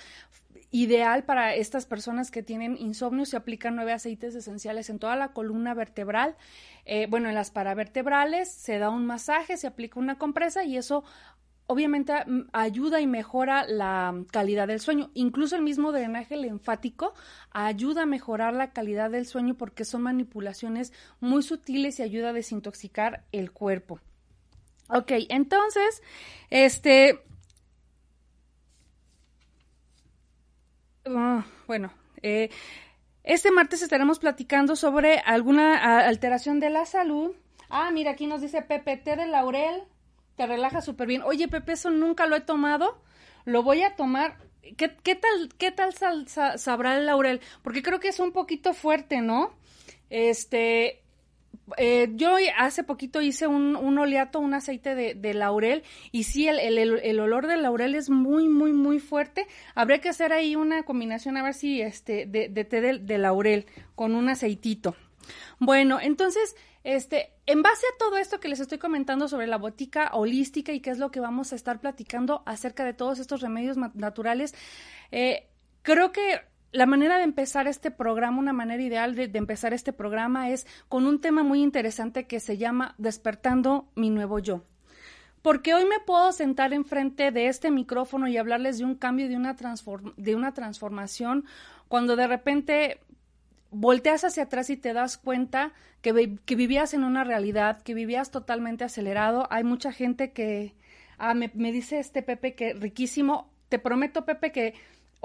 ideal 0.70 1.24
para 1.24 1.54
estas 1.54 1.86
personas 1.86 2.30
que 2.30 2.44
tienen 2.44 2.76
insomnio. 2.78 3.26
Se 3.26 3.36
aplican 3.36 3.74
nueve 3.74 3.92
aceites 3.92 4.36
esenciales 4.36 4.88
en 4.90 5.00
toda 5.00 5.16
la 5.16 5.32
columna 5.32 5.74
vertebral. 5.74 6.36
Eh, 6.84 7.06
bueno, 7.08 7.28
en 7.28 7.34
las 7.34 7.50
paravertebrales 7.50 8.50
se 8.50 8.78
da 8.78 8.90
un 8.90 9.06
masaje, 9.06 9.56
se 9.56 9.66
aplica 9.66 9.98
una 9.98 10.18
compresa 10.18 10.64
y 10.64 10.76
eso 10.76 11.02
obviamente 11.66 12.12
mm, 12.26 12.48
ayuda 12.52 13.00
y 13.00 13.06
mejora 13.06 13.66
la 13.66 14.14
calidad 14.30 14.68
del 14.68 14.80
sueño. 14.80 15.10
Incluso 15.14 15.56
el 15.56 15.62
mismo 15.62 15.92
drenaje 15.92 16.36
linfático 16.36 17.14
ayuda 17.50 18.02
a 18.02 18.06
mejorar 18.06 18.54
la 18.54 18.72
calidad 18.72 19.10
del 19.10 19.26
sueño 19.26 19.54
porque 19.54 19.84
son 19.84 20.02
manipulaciones 20.02 20.92
muy 21.20 21.42
sutiles 21.42 21.98
y 21.98 22.02
ayuda 22.02 22.30
a 22.30 22.32
desintoxicar 22.32 23.24
el 23.32 23.52
cuerpo. 23.52 24.00
Ok, 24.88 25.12
entonces, 25.28 26.02
este... 26.50 27.20
Ah, 31.06 31.44
bueno, 31.66 31.92
eh, 32.22 32.50
este 33.24 33.50
martes 33.50 33.82
estaremos 33.82 34.18
platicando 34.18 34.74
sobre 34.74 35.18
alguna 35.18 36.06
alteración 36.06 36.60
de 36.60 36.70
la 36.70 36.86
salud. 36.86 37.32
Ah, 37.68 37.90
mira, 37.90 38.12
aquí 38.12 38.26
nos 38.26 38.40
dice 38.40 38.62
PPT 38.62 39.16
de 39.16 39.26
laurel 39.26 39.84
te 40.36 40.46
relaja 40.46 40.80
súper 40.80 41.08
bien. 41.08 41.22
Oye, 41.22 41.48
Pepe, 41.48 41.72
eso 41.72 41.90
nunca 41.90 42.26
lo 42.26 42.36
he 42.36 42.40
tomado, 42.40 43.00
lo 43.44 43.62
voy 43.62 43.82
a 43.82 43.96
tomar. 43.96 44.38
¿Qué, 44.76 44.88
tal, 44.88 45.50
qué 45.58 45.70
tal 45.70 45.94
sabrá 46.58 46.96
el 46.96 47.06
laurel? 47.06 47.40
Porque 47.62 47.82
creo 47.82 48.00
que 48.00 48.08
es 48.08 48.18
un 48.18 48.32
poquito 48.32 48.72
fuerte, 48.72 49.20
¿no? 49.20 49.54
Este, 50.08 51.02
eh, 51.76 52.08
yo 52.14 52.36
hace 52.56 52.84
poquito 52.84 53.20
hice 53.20 53.46
un, 53.46 53.76
oleato, 53.98 54.40
un 54.40 54.54
aceite 54.54 54.94
de, 54.94 55.34
laurel, 55.34 55.82
y 56.12 56.24
sí, 56.24 56.48
el, 56.48 57.20
olor 57.20 57.46
del 57.46 57.62
laurel 57.62 57.94
es 57.94 58.10
muy, 58.10 58.48
muy, 58.48 58.72
muy 58.72 59.00
fuerte. 59.00 59.46
Habría 59.74 60.00
que 60.00 60.08
hacer 60.08 60.32
ahí 60.32 60.56
una 60.56 60.84
combinación, 60.84 61.36
a 61.36 61.42
ver 61.42 61.54
si 61.54 61.80
este, 61.80 62.26
de, 62.26 62.48
té 62.64 62.80
de, 62.80 63.18
laurel 63.18 63.66
con 63.94 64.14
un 64.14 64.28
aceitito. 64.28 64.94
Bueno, 65.58 65.98
entonces, 66.00 66.56
este, 66.84 67.32
en 67.46 67.62
base 67.62 67.86
a 67.86 67.98
todo 67.98 68.18
esto 68.18 68.40
que 68.40 68.48
les 68.48 68.60
estoy 68.60 68.78
comentando 68.78 69.26
sobre 69.26 69.46
la 69.46 69.56
botica 69.56 70.10
holística 70.12 70.72
y 70.72 70.80
qué 70.80 70.90
es 70.90 70.98
lo 70.98 71.10
que 71.10 71.18
vamos 71.18 71.52
a 71.52 71.56
estar 71.56 71.80
platicando 71.80 72.42
acerca 72.44 72.84
de 72.84 72.92
todos 72.92 73.18
estos 73.18 73.40
remedios 73.40 73.76
naturales, 73.76 74.54
eh, 75.10 75.48
creo 75.82 76.12
que 76.12 76.42
la 76.72 76.86
manera 76.86 77.16
de 77.18 77.24
empezar 77.24 77.68
este 77.68 77.90
programa, 77.90 78.38
una 78.38 78.52
manera 78.52 78.82
ideal 78.82 79.14
de, 79.14 79.30
empezar 79.32 79.72
este 79.72 79.92
programa 79.92 80.50
es 80.50 80.66
con 80.88 81.06
un 81.06 81.20
tema 81.20 81.42
muy 81.42 81.62
interesante 81.62 82.26
que 82.26 82.40
se 82.40 82.58
llama 82.58 82.94
Despertando 82.98 83.88
mi 83.94 84.10
nuevo 84.10 84.40
yo. 84.40 84.64
Porque 85.40 85.72
hoy 85.72 85.84
me 85.84 86.00
puedo 86.04 86.32
sentar 86.32 86.72
enfrente 86.72 87.30
de 87.30 87.46
este 87.46 87.70
micrófono 87.70 88.28
y 88.28 88.38
hablarles 88.38 88.78
de 88.78 88.84
un 88.84 88.96
cambio, 88.96 89.28
de 89.28 89.36
una, 89.36 89.54
de 90.16 90.34
una 90.34 90.52
transformación, 90.52 91.44
cuando 91.86 92.16
de 92.16 92.26
repente 92.26 93.00
volteas 93.74 94.24
hacia 94.24 94.44
atrás 94.44 94.70
y 94.70 94.76
te 94.76 94.92
das 94.92 95.18
cuenta 95.18 95.72
que, 96.00 96.12
vivías 96.12 96.94
en 96.94 97.04
una 97.04 97.24
realidad, 97.24 97.82
que 97.82 97.94
vivías 97.94 98.30
totalmente 98.30 98.84
acelerado. 98.84 99.46
Hay 99.50 99.64
mucha 99.64 99.92
gente 99.92 100.32
que 100.32 100.74
ah, 101.18 101.34
me, 101.34 101.48
dice 101.48 101.98
este 101.98 102.22
Pepe 102.22 102.54
que 102.54 102.74
riquísimo. 102.74 103.50
Te 103.68 103.78
prometo, 103.78 104.24
Pepe, 104.24 104.52
que 104.52 104.74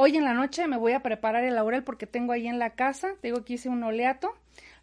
Hoy 0.02 0.16
en 0.16 0.24
la 0.24 0.34
noche 0.34 0.66
me 0.66 0.78
voy 0.78 0.94
a 0.94 1.02
preparar 1.02 1.44
el 1.44 1.56
laurel 1.56 1.84
porque 1.84 2.08
tengo 2.08 2.32
ahí 2.32 2.48
en 2.48 2.58
la 2.58 2.70
casa, 2.70 3.16
tengo 3.20 3.44
que 3.44 3.56
hice 3.56 3.68
un 3.68 3.84
oleato, 3.84 4.32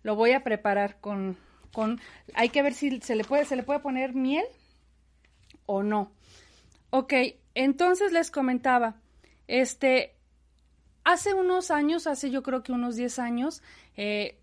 lo 0.03 0.15
voy 0.15 0.33
a 0.33 0.45
preparar 0.45 1.01
con, 1.01 1.39
con, 1.73 2.03
hay 2.35 2.51
que 2.51 2.61
ver 2.61 2.75
si 2.75 3.01
se 3.01 3.17
le 3.17 3.25
puede, 3.25 3.47
se 3.47 3.57
le 3.57 3.63
puede 3.63 3.81
poner 3.81 4.13
miel 4.13 4.45
o 5.65 5.83
no. 5.83 6.13
Ok, 6.91 7.15
entonces 7.55 8.13
les 8.13 8.31
comentaba, 8.31 8.97
este, 9.49 10.16
hace 11.07 11.35
unos 11.35 11.71
años, 11.71 12.09
hace 12.09 12.31
yo 12.31 12.43
creo 12.43 12.65
que 12.65 12.73
unos 12.73 12.97
10 12.97 13.21
años, 13.21 13.63
eh, 13.97 14.41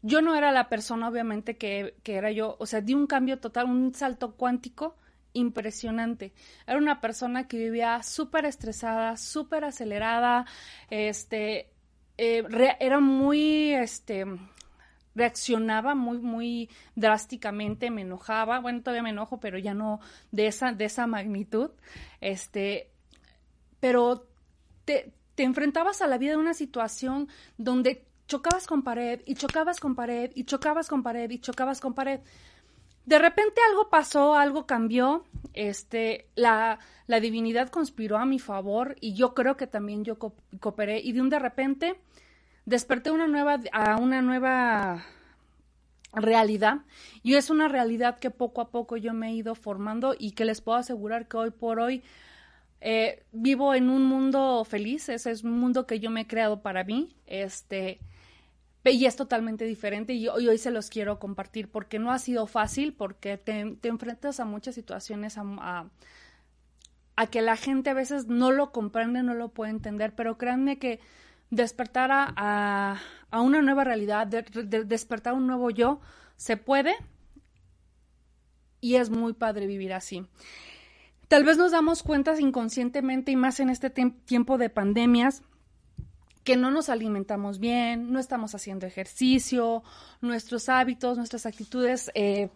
yo 0.00 0.22
no 0.22 0.36
era 0.36 0.52
la 0.52 0.68
persona 0.68 1.08
obviamente 1.08 1.58
que, 1.58 1.96
era 2.04 2.30
yo, 2.30 2.56
o 2.60 2.66
sea, 2.66 2.80
di 2.80 2.94
un 2.94 3.08
cambio 3.08 3.40
total, 3.40 3.66
un 3.66 3.92
salto 3.92 4.36
cuántico 4.36 4.96
impresionante. 5.32 6.32
Era 6.68 6.78
una 6.78 7.00
persona 7.00 7.48
que 7.48 7.58
vivía 7.58 8.00
súper 8.04 8.44
estresada, 8.44 9.16
súper 9.16 9.64
acelerada, 9.64 10.46
este, 10.88 11.72
eh, 12.16 12.44
era 12.78 13.00
muy, 13.00 13.72
este, 13.74 14.24
reaccionaba 15.16 15.96
muy, 15.96 16.18
muy 16.18 16.70
drásticamente, 16.94 17.90
me 17.90 18.02
enojaba, 18.02 18.60
bueno, 18.60 18.82
todavía 18.82 19.02
me 19.02 19.10
enojo, 19.10 19.40
pero 19.40 19.58
ya 19.58 19.74
no 19.74 19.98
de 20.30 20.46
esa, 20.46 20.72
de 20.72 20.84
esa 20.84 21.08
magnitud, 21.08 21.72
este, 22.20 22.92
pero 23.80 24.28
te, 24.84 25.12
te 25.40 25.44
enfrentabas 25.44 26.02
a 26.02 26.06
la 26.06 26.18
vida 26.18 26.32
de 26.32 26.36
una 26.36 26.52
situación 26.52 27.26
donde 27.56 28.04
chocabas 28.28 28.66
con 28.66 28.82
pared 28.82 29.22
y 29.24 29.36
chocabas 29.36 29.80
con 29.80 29.94
pared 29.94 30.30
y 30.34 30.44
chocabas 30.44 30.86
con 30.86 31.02
pared 31.02 31.30
y 31.30 31.38
chocabas 31.38 31.80
con 31.80 31.94
pared. 31.94 32.20
De 33.06 33.18
repente 33.18 33.58
algo 33.70 33.88
pasó, 33.88 34.34
algo 34.34 34.66
cambió, 34.66 35.24
este, 35.54 36.28
la, 36.34 36.78
la 37.06 37.20
divinidad 37.20 37.70
conspiró 37.70 38.18
a 38.18 38.26
mi 38.26 38.38
favor 38.38 38.96
y 39.00 39.14
yo 39.14 39.32
creo 39.32 39.56
que 39.56 39.66
también 39.66 40.04
yo 40.04 40.18
cooperé 40.18 41.00
y 41.00 41.12
de 41.12 41.22
un 41.22 41.30
de 41.30 41.38
repente 41.38 41.98
desperté 42.66 43.10
una 43.10 43.26
nueva, 43.26 43.60
a 43.72 43.96
una 43.96 44.20
nueva 44.20 45.06
realidad 46.12 46.80
y 47.22 47.36
es 47.36 47.48
una 47.48 47.66
realidad 47.68 48.18
que 48.18 48.28
poco 48.30 48.60
a 48.60 48.68
poco 48.68 48.98
yo 48.98 49.14
me 49.14 49.30
he 49.30 49.32
ido 49.32 49.54
formando 49.54 50.14
y 50.18 50.32
que 50.32 50.44
les 50.44 50.60
puedo 50.60 50.76
asegurar 50.76 51.28
que 51.28 51.38
hoy 51.38 51.50
por 51.50 51.80
hoy 51.80 52.02
eh, 52.80 53.22
vivo 53.32 53.74
en 53.74 53.90
un 53.90 54.04
mundo 54.04 54.64
feliz, 54.64 55.08
ese 55.08 55.30
es 55.30 55.44
un 55.44 55.58
mundo 55.58 55.86
que 55.86 56.00
yo 56.00 56.10
me 56.10 56.22
he 56.22 56.26
creado 56.26 56.62
para 56.62 56.84
mí, 56.84 57.14
este, 57.26 58.00
y 58.84 59.04
es 59.04 59.16
totalmente 59.16 59.64
diferente 59.66 60.14
y 60.14 60.28
hoy, 60.28 60.56
se 60.56 60.70
los 60.70 60.88
quiero 60.88 61.18
compartir 61.18 61.70
porque 61.70 61.98
no 61.98 62.10
ha 62.10 62.18
sido 62.18 62.46
fácil, 62.46 62.94
porque 62.94 63.36
te, 63.36 63.60
enfrentas 63.82 64.40
a 64.40 64.46
muchas 64.46 64.74
situaciones, 64.74 65.36
a, 65.36 65.86
a, 67.16 67.26
que 67.26 67.42
la 67.42 67.56
gente 67.56 67.90
a 67.90 67.94
veces 67.94 68.26
no 68.28 68.50
lo 68.50 68.72
comprende, 68.72 69.22
no 69.22 69.34
lo 69.34 69.50
puede 69.50 69.72
entender, 69.72 70.14
pero 70.14 70.38
créanme 70.38 70.78
que 70.78 71.00
despertar 71.50 72.10
a, 72.12 73.00
a 73.30 73.40
una 73.40 73.60
nueva 73.60 73.84
realidad, 73.84 74.26
de, 74.26 74.42
despertar 74.84 75.34
un 75.34 75.46
nuevo 75.46 75.70
yo, 75.70 76.00
se 76.36 76.56
puede 76.56 76.94
y 78.80 78.94
es 78.96 79.10
muy 79.10 79.34
padre 79.34 79.66
vivir 79.66 79.92
así. 79.92 80.26
Tal 81.30 81.44
vez 81.44 81.56
nos 81.58 81.70
damos 81.70 82.02
cuenta 82.02 82.34
inconscientemente 82.40 83.30
y 83.30 83.36
más 83.36 83.60
en 83.60 83.70
este 83.70 83.88
tiempo 83.88 84.58
de 84.58 84.68
pandemias 84.68 85.44
que 86.42 86.56
no 86.56 86.72
nos 86.72 86.88
alimentamos 86.88 87.60
bien, 87.60 88.12
no 88.12 88.18
estamos 88.18 88.56
haciendo 88.56 88.84
ejercicio, 88.84 89.84
nuestros 90.20 90.68
hábitos, 90.68 91.18
nuestras 91.18 91.46
actitudes 91.46 92.10
eh, 92.16 92.48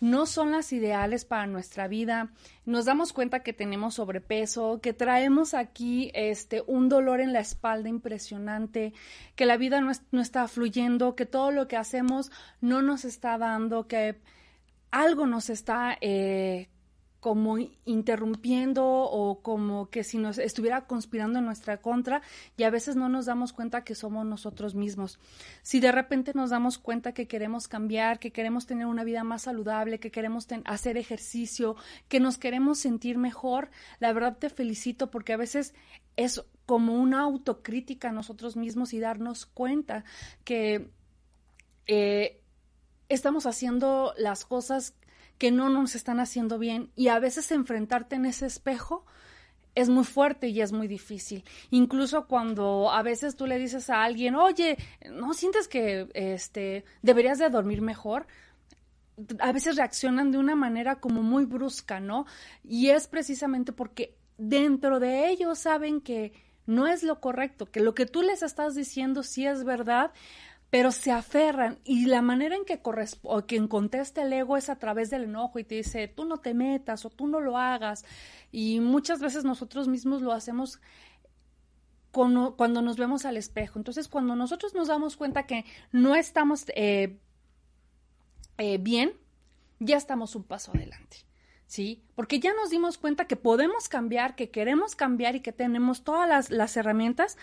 no 0.00 0.26
son 0.26 0.50
las 0.50 0.72
ideales 0.72 1.24
para 1.24 1.46
nuestra 1.46 1.86
vida. 1.86 2.32
Nos 2.66 2.86
damos 2.86 3.12
cuenta 3.12 3.44
que 3.44 3.52
tenemos 3.52 3.94
sobrepeso, 3.94 4.80
que 4.80 4.92
traemos 4.92 5.54
aquí 5.54 6.10
este 6.12 6.64
un 6.66 6.88
dolor 6.88 7.20
en 7.20 7.32
la 7.32 7.38
espalda 7.38 7.88
impresionante, 7.88 8.94
que 9.36 9.46
la 9.46 9.56
vida 9.56 9.80
no, 9.80 10.20
está 10.20 10.48
fluyendo, 10.48 11.14
que 11.14 11.24
todo 11.24 11.52
lo 11.52 11.68
que 11.68 11.76
hacemos 11.76 12.32
no 12.60 12.82
nos 12.82 13.04
está 13.04 13.38
dando, 13.38 13.86
que 13.86 14.18
algo 14.90 15.28
nos 15.28 15.50
está 15.50 15.96
eh, 16.00 16.66
como 17.20 17.58
interrumpiendo 17.84 18.84
o 18.86 19.40
como 19.40 19.90
que 19.90 20.04
si 20.04 20.18
nos 20.18 20.38
estuviera 20.38 20.86
conspirando 20.86 21.40
en 21.40 21.46
nuestra 21.46 21.78
contra 21.78 22.22
y 22.56 22.62
a 22.62 22.70
veces 22.70 22.94
no 22.94 23.08
nos 23.08 23.26
damos 23.26 23.52
cuenta 23.52 23.82
que 23.82 23.94
somos 23.94 24.24
nosotros 24.24 24.74
mismos. 24.74 25.18
Si 25.62 25.80
de 25.80 25.90
repente 25.90 26.32
nos 26.34 26.50
damos 26.50 26.78
cuenta 26.78 27.12
que 27.12 27.26
queremos 27.26 27.66
cambiar, 27.66 28.20
que 28.20 28.30
queremos 28.30 28.66
tener 28.66 28.86
una 28.86 29.02
vida 29.02 29.24
más 29.24 29.42
saludable, 29.42 29.98
que 29.98 30.12
queremos 30.12 30.46
hacer 30.64 30.96
ejercicio, 30.96 31.76
que 32.08 32.20
nos 32.20 32.38
queremos 32.38 32.78
sentir 32.78 33.18
mejor, 33.18 33.70
la 33.98 34.12
verdad 34.12 34.36
te 34.38 34.48
felicito 34.48 35.10
porque 35.10 35.32
a 35.32 35.36
veces 35.36 35.74
es 36.16 36.44
como 36.66 36.94
una 36.94 37.20
autocrítica 37.20 38.10
a 38.10 38.12
nosotros 38.12 38.56
mismos 38.56 38.92
y 38.92 39.00
darnos 39.00 39.46
cuenta 39.46 40.04
que 40.44 40.90
eh, 41.86 42.40
estamos 43.08 43.46
haciendo 43.46 44.12
las 44.18 44.44
cosas 44.44 44.94
que 45.38 45.50
no 45.50 45.70
nos 45.70 45.94
están 45.94 46.20
haciendo 46.20 46.58
bien 46.58 46.90
y 46.96 47.08
a 47.08 47.18
veces 47.18 47.50
enfrentarte 47.52 48.16
en 48.16 48.26
ese 48.26 48.46
espejo 48.46 49.06
es 49.74 49.88
muy 49.88 50.04
fuerte 50.04 50.48
y 50.48 50.60
es 50.60 50.72
muy 50.72 50.88
difícil. 50.88 51.44
Incluso 51.70 52.26
cuando 52.26 52.90
a 52.90 53.02
veces 53.02 53.36
tú 53.36 53.46
le 53.46 53.58
dices 53.58 53.90
a 53.90 54.02
alguien, 54.02 54.34
oye, 54.34 54.76
¿no 55.10 55.34
sientes 55.34 55.68
que 55.68 56.08
este, 56.14 56.84
deberías 57.02 57.38
de 57.38 57.48
dormir 57.48 57.80
mejor? 57.80 58.26
A 59.38 59.52
veces 59.52 59.76
reaccionan 59.76 60.32
de 60.32 60.38
una 60.38 60.56
manera 60.56 60.96
como 60.96 61.22
muy 61.22 61.44
brusca, 61.44 62.00
¿no? 62.00 62.26
Y 62.64 62.88
es 62.88 63.06
precisamente 63.06 63.72
porque 63.72 64.16
dentro 64.36 64.98
de 64.98 65.28
ellos 65.28 65.60
saben 65.60 66.00
que 66.00 66.32
no 66.66 66.86
es 66.86 67.02
lo 67.02 67.20
correcto, 67.20 67.66
que 67.66 67.80
lo 67.80 67.94
que 67.94 68.06
tú 68.06 68.22
les 68.22 68.42
estás 68.42 68.74
diciendo 68.74 69.22
sí 69.22 69.46
es 69.46 69.64
verdad, 69.64 70.12
pero 70.70 70.92
se 70.92 71.12
aferran 71.12 71.78
y 71.84 72.06
la 72.06 72.20
manera 72.20 72.54
en 72.54 72.64
que, 72.64 72.80
o 73.22 73.46
que 73.46 73.68
contesta 73.68 74.22
el 74.22 74.32
ego 74.32 74.56
es 74.56 74.68
a 74.68 74.76
través 74.76 75.08
del 75.08 75.24
enojo 75.24 75.58
y 75.58 75.64
te 75.64 75.76
dice, 75.76 76.08
tú 76.08 76.24
no 76.24 76.38
te 76.38 76.52
metas 76.52 77.04
o 77.06 77.10
tú 77.10 77.26
no 77.26 77.40
lo 77.40 77.56
hagas. 77.56 78.04
Y 78.52 78.80
muchas 78.80 79.20
veces 79.20 79.44
nosotros 79.44 79.88
mismos 79.88 80.20
lo 80.20 80.32
hacemos 80.32 80.80
cuando, 82.10 82.82
nos 82.82 82.96
vemos 82.96 83.24
al 83.24 83.36
espejo. 83.36 83.78
Entonces, 83.78 84.08
cuando 84.08 84.36
nosotros 84.36 84.74
nos 84.74 84.88
damos 84.88 85.16
cuenta 85.16 85.46
que 85.46 85.64
no 85.90 86.14
estamos 86.14 86.64
eh, 86.74 87.18
eh, 88.58 88.78
bien, 88.78 89.14
ya 89.78 89.96
estamos 89.96 90.34
un 90.34 90.44
paso 90.44 90.72
adelante. 90.74 91.18
¿Sí? 91.66 92.02
Porque 92.14 92.40
ya 92.40 92.54
nos 92.54 92.70
dimos 92.70 92.96
cuenta 92.96 93.26
que 93.26 93.36
podemos 93.36 93.90
cambiar, 93.90 94.36
que 94.36 94.50
queremos 94.50 94.96
cambiar 94.96 95.36
y 95.36 95.40
que 95.40 95.52
tenemos 95.52 96.02
todas 96.02 96.26
las, 96.26 96.50
las 96.50 96.74
herramientas 96.78 97.36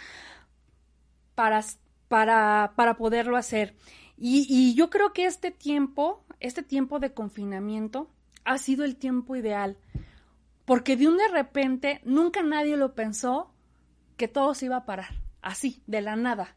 para 1.35 1.63
para, 2.07 2.73
para 2.75 2.97
poderlo 2.97 3.37
hacer. 3.37 3.75
Y, 4.17 4.73
yo 4.75 4.89
creo 4.89 5.13
que 5.13 5.25
este 5.25 5.51
tiempo, 5.51 6.23
este 6.39 6.63
tiempo 6.63 6.99
de 6.99 7.13
confinamiento, 7.13 8.09
ha 8.45 8.57
sido 8.57 8.85
el 8.85 8.95
tiempo 8.95 9.35
ideal. 9.35 9.77
Porque 10.65 10.95
de 10.95 11.07
un 11.07 11.17
de 11.17 11.27
repente, 11.27 12.01
nunca 12.05 12.41
nadie 12.41 12.77
lo 12.77 12.95
pensó 12.95 13.51
que 14.17 14.27
todo 14.27 14.53
se 14.53 14.65
iba 14.65 14.77
a 14.77 14.85
parar, 14.85 15.13
así, 15.41 15.83
de 15.85 16.01
la 16.01 16.15
nada, 16.15 16.55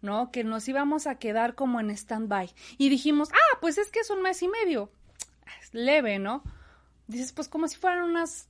¿no? 0.00 0.30
Que 0.30 0.44
nos 0.44 0.68
íbamos 0.68 1.06
a 1.06 1.16
quedar 1.16 1.54
como 1.54 1.80
en 1.80 1.90
stand-by. 1.90 2.54
Y 2.78 2.88
dijimos, 2.88 3.30
ah, 3.32 3.58
pues 3.60 3.78
es 3.78 3.90
que 3.90 4.00
es 4.00 4.10
un 4.10 4.22
mes 4.22 4.42
y 4.42 4.48
medio. 4.48 4.90
Es 5.60 5.74
leve, 5.74 6.18
¿no? 6.18 6.44
Dices, 7.08 7.32
pues 7.32 7.48
como 7.48 7.66
si 7.68 7.76
fueran 7.76 8.04
unas, 8.04 8.48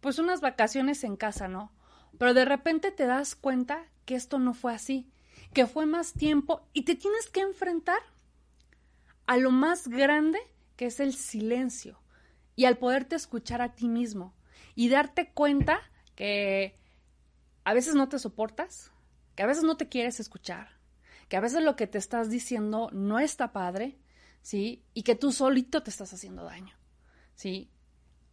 pues 0.00 0.18
unas 0.18 0.40
vacaciones 0.40 1.02
en 1.04 1.16
casa, 1.16 1.48
¿no? 1.48 1.72
Pero 2.18 2.34
de 2.34 2.44
repente 2.44 2.90
te 2.90 3.06
das 3.06 3.34
cuenta 3.34 3.86
que 4.04 4.14
esto 4.14 4.38
no 4.38 4.54
fue 4.54 4.74
así, 4.74 5.10
que 5.54 5.66
fue 5.66 5.86
más 5.86 6.12
tiempo 6.12 6.68
y 6.72 6.82
te 6.82 6.96
tienes 6.96 7.30
que 7.30 7.40
enfrentar 7.40 8.00
a 9.26 9.36
lo 9.38 9.50
más 9.50 9.88
grande 9.88 10.38
que 10.76 10.86
es 10.86 11.00
el 11.00 11.14
silencio 11.14 11.98
y 12.56 12.66
al 12.66 12.76
poderte 12.76 13.16
escuchar 13.16 13.62
a 13.62 13.74
ti 13.74 13.88
mismo 13.88 14.34
y 14.74 14.88
darte 14.88 15.32
cuenta 15.32 15.80
que 16.16 16.78
a 17.64 17.72
veces 17.72 17.94
no 17.94 18.08
te 18.08 18.18
soportas, 18.18 18.90
que 19.34 19.42
a 19.42 19.46
veces 19.46 19.64
no 19.64 19.76
te 19.76 19.88
quieres 19.88 20.20
escuchar, 20.20 20.68
que 21.28 21.36
a 21.36 21.40
veces 21.40 21.62
lo 21.62 21.76
que 21.76 21.86
te 21.86 21.98
estás 21.98 22.28
diciendo 22.28 22.90
no 22.92 23.18
está 23.18 23.52
padre, 23.52 23.98
¿sí? 24.42 24.84
Y 24.92 25.02
que 25.02 25.14
tú 25.14 25.32
solito 25.32 25.82
te 25.82 25.90
estás 25.90 26.12
haciendo 26.12 26.44
daño, 26.44 26.76
¿sí? 27.34 27.70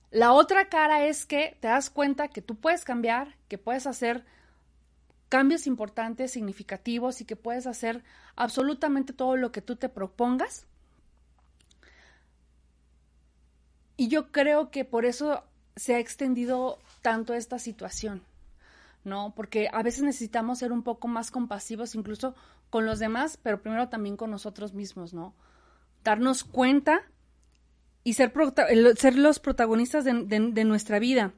La 0.09 0.33
otra 0.33 0.67
cara 0.69 1.05
es 1.05 1.25
que 1.25 1.57
te 1.61 1.67
das 1.69 1.89
cuenta 1.89 2.27
que 2.27 2.41
tú 2.41 2.59
puedes 2.59 2.83
cambiar, 2.83 3.37
que 3.47 3.57
puedes 3.57 3.87
hacer 3.87 4.25
cambios 5.31 5.65
importantes, 5.65 6.31
significativos 6.31 7.21
y 7.21 7.25
que 7.25 7.37
puedes 7.37 7.65
hacer 7.65 8.03
absolutamente 8.35 9.13
todo 9.13 9.37
lo 9.37 9.53
que 9.53 9.61
tú 9.61 9.77
te 9.77 9.87
propongas. 9.87 10.67
Y 13.95 14.09
yo 14.09 14.29
creo 14.33 14.71
que 14.71 14.83
por 14.83 15.05
eso 15.05 15.45
se 15.77 15.95
ha 15.95 15.99
extendido 15.99 16.79
tanto 17.01 17.33
esta 17.33 17.59
situación, 17.59 18.23
¿no? 19.05 19.33
Porque 19.33 19.69
a 19.71 19.81
veces 19.83 20.03
necesitamos 20.03 20.59
ser 20.59 20.73
un 20.73 20.83
poco 20.83 21.07
más 21.07 21.31
compasivos 21.31 21.95
incluso 21.95 22.35
con 22.69 22.85
los 22.85 22.99
demás, 22.99 23.37
pero 23.41 23.61
primero 23.61 23.87
también 23.87 24.17
con 24.17 24.31
nosotros 24.31 24.73
mismos, 24.73 25.13
¿no? 25.13 25.33
Darnos 26.03 26.43
cuenta 26.43 27.03
y 28.03 28.15
ser, 28.15 28.33
los 29.15 29.39
protagonistas 29.39 30.03
de, 30.03 30.65
nuestra 30.65 30.99
vida. 30.99 31.31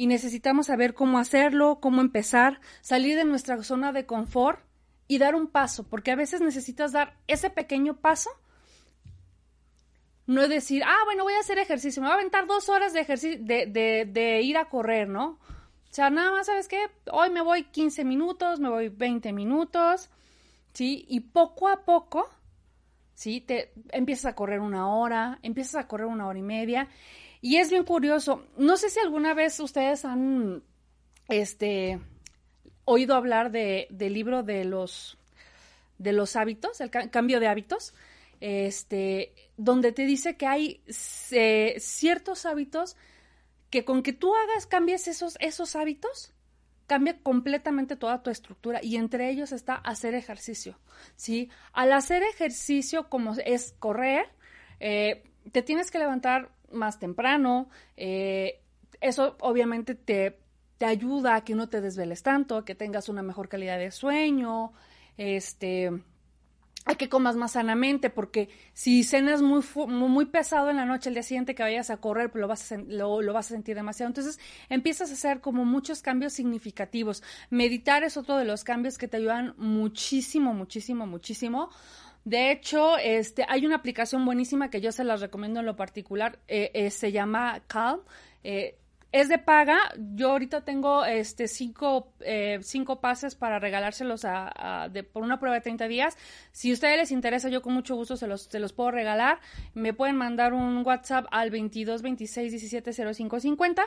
Y 0.00 0.06
necesitamos 0.06 0.68
saber 0.68 0.94
cómo 0.94 1.18
hacerlo, 1.18 1.78
cómo 1.78 2.00
empezar, 2.00 2.62
salir 2.80 3.18
de 3.18 3.26
nuestra 3.26 3.62
zona 3.62 3.92
de 3.92 4.06
confort 4.06 4.58
y 5.06 5.18
dar 5.18 5.34
un 5.34 5.46
paso, 5.46 5.86
porque 5.86 6.10
a 6.10 6.16
veces 6.16 6.40
necesitas 6.40 6.92
dar 6.92 7.18
ese 7.26 7.50
pequeño 7.50 8.00
paso. 8.00 8.30
No 10.26 10.40
es 10.40 10.48
decir, 10.48 10.84
ah, 10.86 11.02
bueno, 11.04 11.24
voy 11.24 11.34
a 11.34 11.40
hacer 11.40 11.58
ejercicio, 11.58 12.00
me 12.00 12.08
voy 12.08 12.14
a 12.14 12.18
aventar 12.18 12.46
dos 12.46 12.70
horas 12.70 12.94
de, 12.94 13.00
ejercicio, 13.00 13.40
de, 13.42 13.66
de 14.10 14.40
ir 14.40 14.56
a 14.56 14.70
correr, 14.70 15.06
¿no? 15.06 15.32
O 15.32 15.90
sea, 15.90 16.08
nada 16.08 16.32
más, 16.32 16.46
¿sabes 16.46 16.66
qué? 16.66 16.80
Hoy 17.12 17.28
me 17.28 17.42
voy 17.42 17.64
15 17.64 18.02
minutos, 18.06 18.58
me 18.58 18.70
voy 18.70 18.88
20 18.88 19.34
minutos, 19.34 20.08
¿sí? 20.72 21.04
Y 21.10 21.20
poco 21.20 21.68
a 21.68 21.84
poco 21.84 22.26
¿sí? 23.20 23.42
Te 23.42 23.74
empiezas 23.90 24.32
a 24.32 24.34
correr 24.34 24.60
una 24.60 24.88
hora, 24.88 25.38
empiezas 25.42 25.74
a 25.74 25.86
correr 25.86 26.06
una 26.06 26.26
hora 26.26 26.38
y 26.38 26.42
media. 26.42 26.88
Y 27.40 27.56
es 27.56 27.70
bien 27.70 27.84
curioso. 27.84 28.44
No 28.56 28.76
sé 28.76 28.90
si 28.90 29.00
alguna 29.00 29.34
vez 29.34 29.58
ustedes 29.60 30.04
han 30.04 30.62
este, 31.28 31.98
oído 32.84 33.14
hablar 33.14 33.50
de, 33.50 33.86
del 33.90 34.14
libro 34.14 34.42
de 34.42 34.64
los, 34.64 35.18
de 35.98 36.12
los 36.12 36.36
hábitos, 36.36 36.80
el 36.80 36.90
cambio 36.90 37.40
de 37.40 37.48
hábitos, 37.48 37.94
este, 38.40 39.32
donde 39.56 39.92
te 39.92 40.04
dice 40.06 40.36
que 40.36 40.46
hay 40.46 40.82
ciertos 40.86 42.46
hábitos 42.46 42.96
que 43.70 43.84
con 43.84 44.02
que 44.02 44.12
tú 44.12 44.34
hagas, 44.34 44.66
cambies 44.66 45.08
esos, 45.08 45.36
esos 45.40 45.76
hábitos, 45.76 46.34
cambia 46.86 47.16
completamente 47.22 47.94
toda 47.94 48.22
tu 48.22 48.30
estructura 48.30 48.80
y 48.82 48.96
entre 48.96 49.30
ellos 49.30 49.52
está 49.52 49.76
hacer 49.76 50.14
ejercicio, 50.14 50.76
¿sí? 51.14 51.48
Al 51.72 51.92
hacer 51.92 52.24
ejercicio 52.24 53.08
como 53.08 53.34
es 53.44 53.74
correr, 53.78 54.26
eh, 54.80 55.22
te 55.52 55.62
tienes 55.62 55.92
que 55.92 56.00
levantar 56.00 56.50
más 56.70 56.98
temprano, 56.98 57.68
eh, 57.96 58.60
eso 59.00 59.36
obviamente 59.40 59.94
te, 59.94 60.38
te 60.78 60.86
ayuda 60.86 61.36
a 61.36 61.44
que 61.44 61.54
no 61.54 61.68
te 61.68 61.80
desveles 61.80 62.22
tanto, 62.22 62.56
a 62.56 62.64
que 62.64 62.74
tengas 62.74 63.08
una 63.08 63.22
mejor 63.22 63.48
calidad 63.48 63.78
de 63.78 63.90
sueño, 63.90 64.72
este, 65.16 65.90
hay 66.86 66.96
que 66.96 67.08
comas 67.08 67.36
más 67.36 67.52
sanamente, 67.52 68.08
porque 68.08 68.48
si 68.72 69.04
cenas 69.04 69.42
muy, 69.42 69.62
muy 69.86 70.26
pesado 70.26 70.70
en 70.70 70.76
la 70.76 70.86
noche, 70.86 71.10
el 71.10 71.14
día 71.14 71.22
siguiente 71.22 71.54
que 71.54 71.62
vayas 71.62 71.90
a 71.90 71.98
correr, 71.98 72.30
pues 72.30 72.40
lo 72.40 72.48
vas 72.48 72.72
a, 72.72 72.78
lo, 72.78 73.32
vas 73.32 73.46
a 73.46 73.54
sentir 73.54 73.76
demasiado. 73.76 74.08
Entonces 74.08 74.40
empiezas 74.68 75.10
a 75.10 75.12
hacer 75.12 75.40
como 75.40 75.64
muchos 75.64 76.00
cambios 76.00 76.32
significativos. 76.32 77.22
Meditar 77.50 78.02
es 78.02 78.16
otro 78.16 78.38
de 78.38 78.46
los 78.46 78.64
cambios 78.64 78.96
que 78.96 79.08
te 79.08 79.18
ayudan 79.18 79.54
muchísimo, 79.58 80.54
muchísimo, 80.54 81.06
muchísimo. 81.06 81.70
De 82.24 82.50
hecho, 82.50 82.98
este, 82.98 83.46
hay 83.48 83.64
una 83.64 83.76
aplicación 83.76 84.24
buenísima 84.24 84.70
que 84.70 84.80
yo 84.80 84.92
se 84.92 85.04
las 85.04 85.20
recomiendo 85.20 85.60
en 85.60 85.66
lo 85.66 85.76
particular, 85.76 86.38
eh, 86.48 86.70
eh, 86.74 86.90
se 86.90 87.12
llama 87.12 87.62
Calm. 87.66 88.00
Eh, 88.44 88.76
es 89.12 89.28
de 89.28 89.38
paga. 89.38 89.78
Yo 90.14 90.30
ahorita 90.30 90.60
tengo 90.64 91.04
este 91.04 91.48
cinco, 91.48 92.12
cinco 92.60 93.00
pases 93.00 93.34
para 93.34 93.58
regalárselos 93.58 94.24
a, 94.24 94.88
por 95.12 95.24
una 95.24 95.40
prueba 95.40 95.56
de 95.56 95.62
30 95.62 95.88
días. 95.88 96.16
Si 96.52 96.70
a 96.70 96.74
ustedes 96.74 96.96
les 96.96 97.10
interesa, 97.10 97.48
yo 97.48 97.60
con 97.60 97.74
mucho 97.74 97.96
gusto 97.96 98.16
se 98.16 98.28
los, 98.28 98.54
los 98.54 98.72
puedo 98.72 98.92
regalar. 98.92 99.40
Me 99.74 99.92
pueden 99.94 100.14
mandar 100.14 100.52
un 100.52 100.86
WhatsApp 100.86 101.26
al 101.32 101.50
22 101.50 102.02
26 102.02 102.52
17 102.52 102.92
05 102.92 103.40
50. 103.40 103.82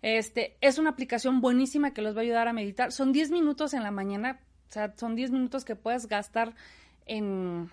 Este, 0.00 0.56
es 0.62 0.78
una 0.78 0.88
aplicación 0.88 1.42
buenísima 1.42 1.92
que 1.92 2.00
los 2.00 2.16
va 2.16 2.20
a 2.20 2.22
ayudar 2.22 2.48
a 2.48 2.54
meditar. 2.54 2.92
Son 2.92 3.12
10 3.12 3.30
minutos 3.30 3.74
en 3.74 3.82
la 3.82 3.90
mañana. 3.90 4.40
O 4.70 4.72
sea, 4.72 4.94
son 4.96 5.14
10 5.16 5.32
minutos 5.32 5.66
que 5.66 5.76
puedes 5.76 6.08
gastar 6.08 6.54
en 7.12 7.70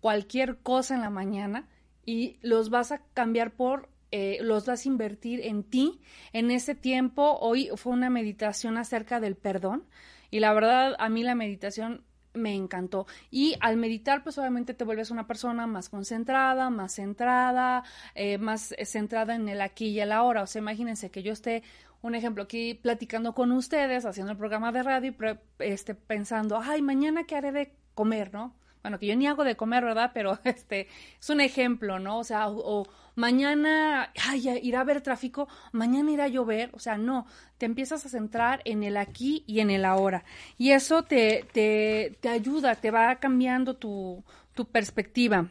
cualquier 0.00 0.58
cosa 0.58 0.94
en 0.94 1.00
la 1.00 1.10
mañana 1.10 1.68
y 2.06 2.38
los 2.42 2.70
vas 2.70 2.92
a 2.92 3.02
cambiar 3.12 3.52
por 3.52 3.88
eh, 4.12 4.38
los 4.42 4.66
vas 4.66 4.84
a 4.84 4.88
invertir 4.88 5.40
en 5.42 5.62
ti. 5.62 6.00
En 6.32 6.50
ese 6.50 6.74
tiempo, 6.74 7.38
hoy 7.40 7.70
fue 7.76 7.92
una 7.92 8.10
meditación 8.10 8.76
acerca 8.76 9.20
del 9.20 9.36
perdón 9.36 9.84
y 10.30 10.40
la 10.40 10.52
verdad 10.52 10.96
a 10.98 11.08
mí 11.08 11.22
la 11.22 11.36
meditación 11.36 12.02
me 12.32 12.54
encantó. 12.54 13.06
Y 13.30 13.56
al 13.60 13.76
meditar, 13.76 14.22
pues 14.22 14.38
obviamente 14.38 14.74
te 14.74 14.84
vuelves 14.84 15.10
una 15.10 15.26
persona 15.26 15.66
más 15.66 15.88
concentrada, 15.88 16.70
más 16.70 16.94
centrada, 16.94 17.84
eh, 18.14 18.38
más 18.38 18.74
centrada 18.84 19.34
en 19.34 19.48
el 19.48 19.60
aquí 19.60 19.88
y 19.88 20.00
el 20.00 20.12
ahora. 20.12 20.42
O 20.42 20.46
sea, 20.46 20.60
imagínense 20.60 21.10
que 21.10 21.22
yo 21.22 21.32
esté, 21.32 21.62
un 22.02 22.14
ejemplo, 22.14 22.44
aquí 22.44 22.74
platicando 22.74 23.34
con 23.34 23.52
ustedes, 23.52 24.06
haciendo 24.06 24.32
el 24.32 24.38
programa 24.38 24.72
de 24.72 24.82
radio, 24.82 25.14
este, 25.58 25.94
pensando, 25.94 26.60
ay, 26.60 26.82
mañana 26.82 27.24
qué 27.24 27.36
haré 27.36 27.52
de 27.52 27.79
comer, 27.94 28.32
¿no? 28.32 28.54
bueno, 28.82 28.98
que 28.98 29.06
yo 29.06 29.16
ni 29.16 29.26
hago 29.26 29.44
de 29.44 29.56
comer, 29.56 29.84
¿verdad? 29.84 30.10
Pero 30.14 30.38
este 30.44 30.88
es 31.20 31.30
un 31.30 31.40
ejemplo, 31.40 31.98
¿no? 31.98 32.18
O 32.18 32.24
sea, 32.24 32.48
o, 32.48 32.86
mañana, 33.14 34.12
ay, 34.26 34.48
irá 34.62 34.78
a 34.78 34.82
haber 34.82 35.00
tráfico, 35.00 35.48
mañana 35.72 36.10
irá 36.10 36.24
a 36.24 36.28
llover, 36.28 36.70
o 36.72 36.78
sea, 36.78 36.96
no, 36.96 37.26
te 37.58 37.66
empiezas 37.66 38.04
a 38.06 38.08
centrar 38.08 38.62
en 38.64 38.82
el 38.82 38.96
aquí 38.96 39.44
y 39.46 39.60
en 39.60 39.70
el 39.70 39.84
ahora. 39.84 40.24
Y 40.56 40.70
eso 40.70 41.02
te, 41.02 41.46
te, 41.52 42.16
te 42.20 42.28
ayuda, 42.28 42.74
te 42.76 42.90
va 42.90 43.16
cambiando 43.16 43.76
tu, 43.76 44.24
tu 44.54 44.66
perspectiva. 44.66 45.48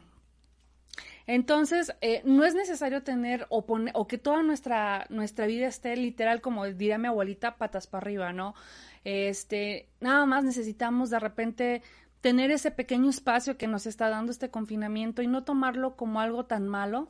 Entonces, 1.27 1.93
eh, 2.01 2.23
no 2.25 2.43
es 2.43 2.55
necesario 2.55 3.03
tener 3.03 3.45
o, 3.49 3.63
poner, 3.67 3.93
o 3.95 4.07
que 4.07 4.17
toda 4.17 4.41
nuestra, 4.41 5.05
nuestra 5.09 5.45
vida 5.45 5.67
esté 5.67 5.95
literal, 5.95 6.41
como 6.41 6.65
diría 6.65 6.97
mi 6.97 7.07
abuelita, 7.07 7.57
patas 7.57 7.85
para 7.85 8.01
arriba, 8.01 8.33
¿no? 8.33 8.55
Este, 9.03 9.89
nada 10.01 10.25
más 10.25 10.43
necesitamos 10.43 11.11
de 11.11 11.19
repente 11.19 11.83
tener 12.21 12.51
ese 12.51 12.71
pequeño 12.71 13.09
espacio 13.09 13.57
que 13.57 13.67
nos 13.67 13.85
está 13.85 14.09
dando 14.09 14.31
este 14.31 14.49
confinamiento 14.49 15.21
y 15.21 15.27
no 15.27 15.43
tomarlo 15.43 15.95
como 15.95 16.19
algo 16.19 16.45
tan 16.45 16.67
malo, 16.67 17.09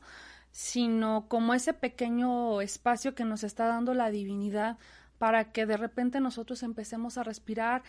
sino 0.51 1.27
como 1.27 1.53
ese 1.53 1.73
pequeño 1.73 2.61
espacio 2.61 3.15
que 3.15 3.25
nos 3.25 3.43
está 3.43 3.67
dando 3.67 3.93
la 3.93 4.09
divinidad 4.09 4.77
para 5.17 5.51
que 5.51 5.65
de 5.65 5.77
repente 5.77 6.19
nosotros 6.19 6.63
empecemos 6.63 7.17
a 7.17 7.23
respirar, 7.23 7.83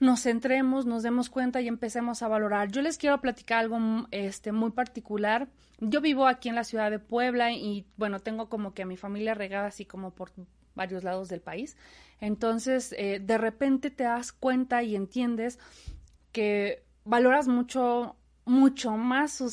nos 0.00 0.22
centremos, 0.22 0.86
nos 0.86 1.04
demos 1.04 1.30
cuenta 1.30 1.60
y 1.60 1.68
empecemos 1.68 2.22
a 2.22 2.28
valorar. 2.28 2.70
Yo 2.72 2.82
les 2.82 2.98
quiero 2.98 3.20
platicar 3.20 3.60
algo 3.60 3.78
este, 4.10 4.50
muy 4.50 4.70
particular. 4.70 5.48
Yo 5.78 6.00
vivo 6.00 6.26
aquí 6.26 6.48
en 6.48 6.56
la 6.56 6.64
ciudad 6.64 6.90
de 6.90 6.98
Puebla 6.98 7.52
y 7.52 7.86
bueno, 7.96 8.18
tengo 8.18 8.48
como 8.48 8.74
que 8.74 8.82
a 8.82 8.86
mi 8.86 8.96
familia 8.96 9.34
regada 9.34 9.68
así 9.68 9.84
como 9.84 10.10
por 10.10 10.32
varios 10.74 11.04
lados 11.04 11.28
del 11.28 11.40
país. 11.40 11.76
Entonces, 12.20 12.94
eh, 12.98 13.20
de 13.20 13.38
repente 13.38 13.90
te 13.90 14.04
das 14.04 14.32
cuenta 14.32 14.82
y 14.82 14.96
entiendes 14.96 15.58
que 16.32 16.82
valoras 17.04 17.48
mucho, 17.48 18.16
mucho 18.44 18.96
más 18.96 19.32
su, 19.32 19.50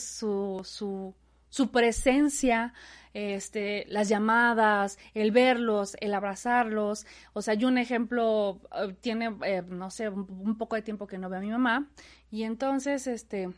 su, 0.63 1.15
su, 1.49 1.71
presencia, 1.71 2.73
este, 3.13 3.85
las 3.87 4.09
llamadas, 4.09 4.97
el 5.13 5.31
verlos, 5.31 5.95
el 5.99 6.13
abrazarlos. 6.13 7.05
O 7.33 7.41
sea, 7.41 7.53
yo 7.53 7.67
un 7.67 7.77
ejemplo, 7.77 8.61
eh, 8.75 8.95
tiene, 9.01 9.35
eh, 9.43 9.63
no 9.67 9.91
sé, 9.91 10.09
un, 10.09 10.57
poco 10.57 10.75
de 10.75 10.81
tiempo 10.81 11.07
que 11.07 11.17
no 11.17 11.29
veo 11.29 11.39
a 11.39 11.41
mi 11.41 11.51
mamá 11.51 11.89
y 12.31 12.43
entonces, 12.43 13.07
este, 13.07 13.49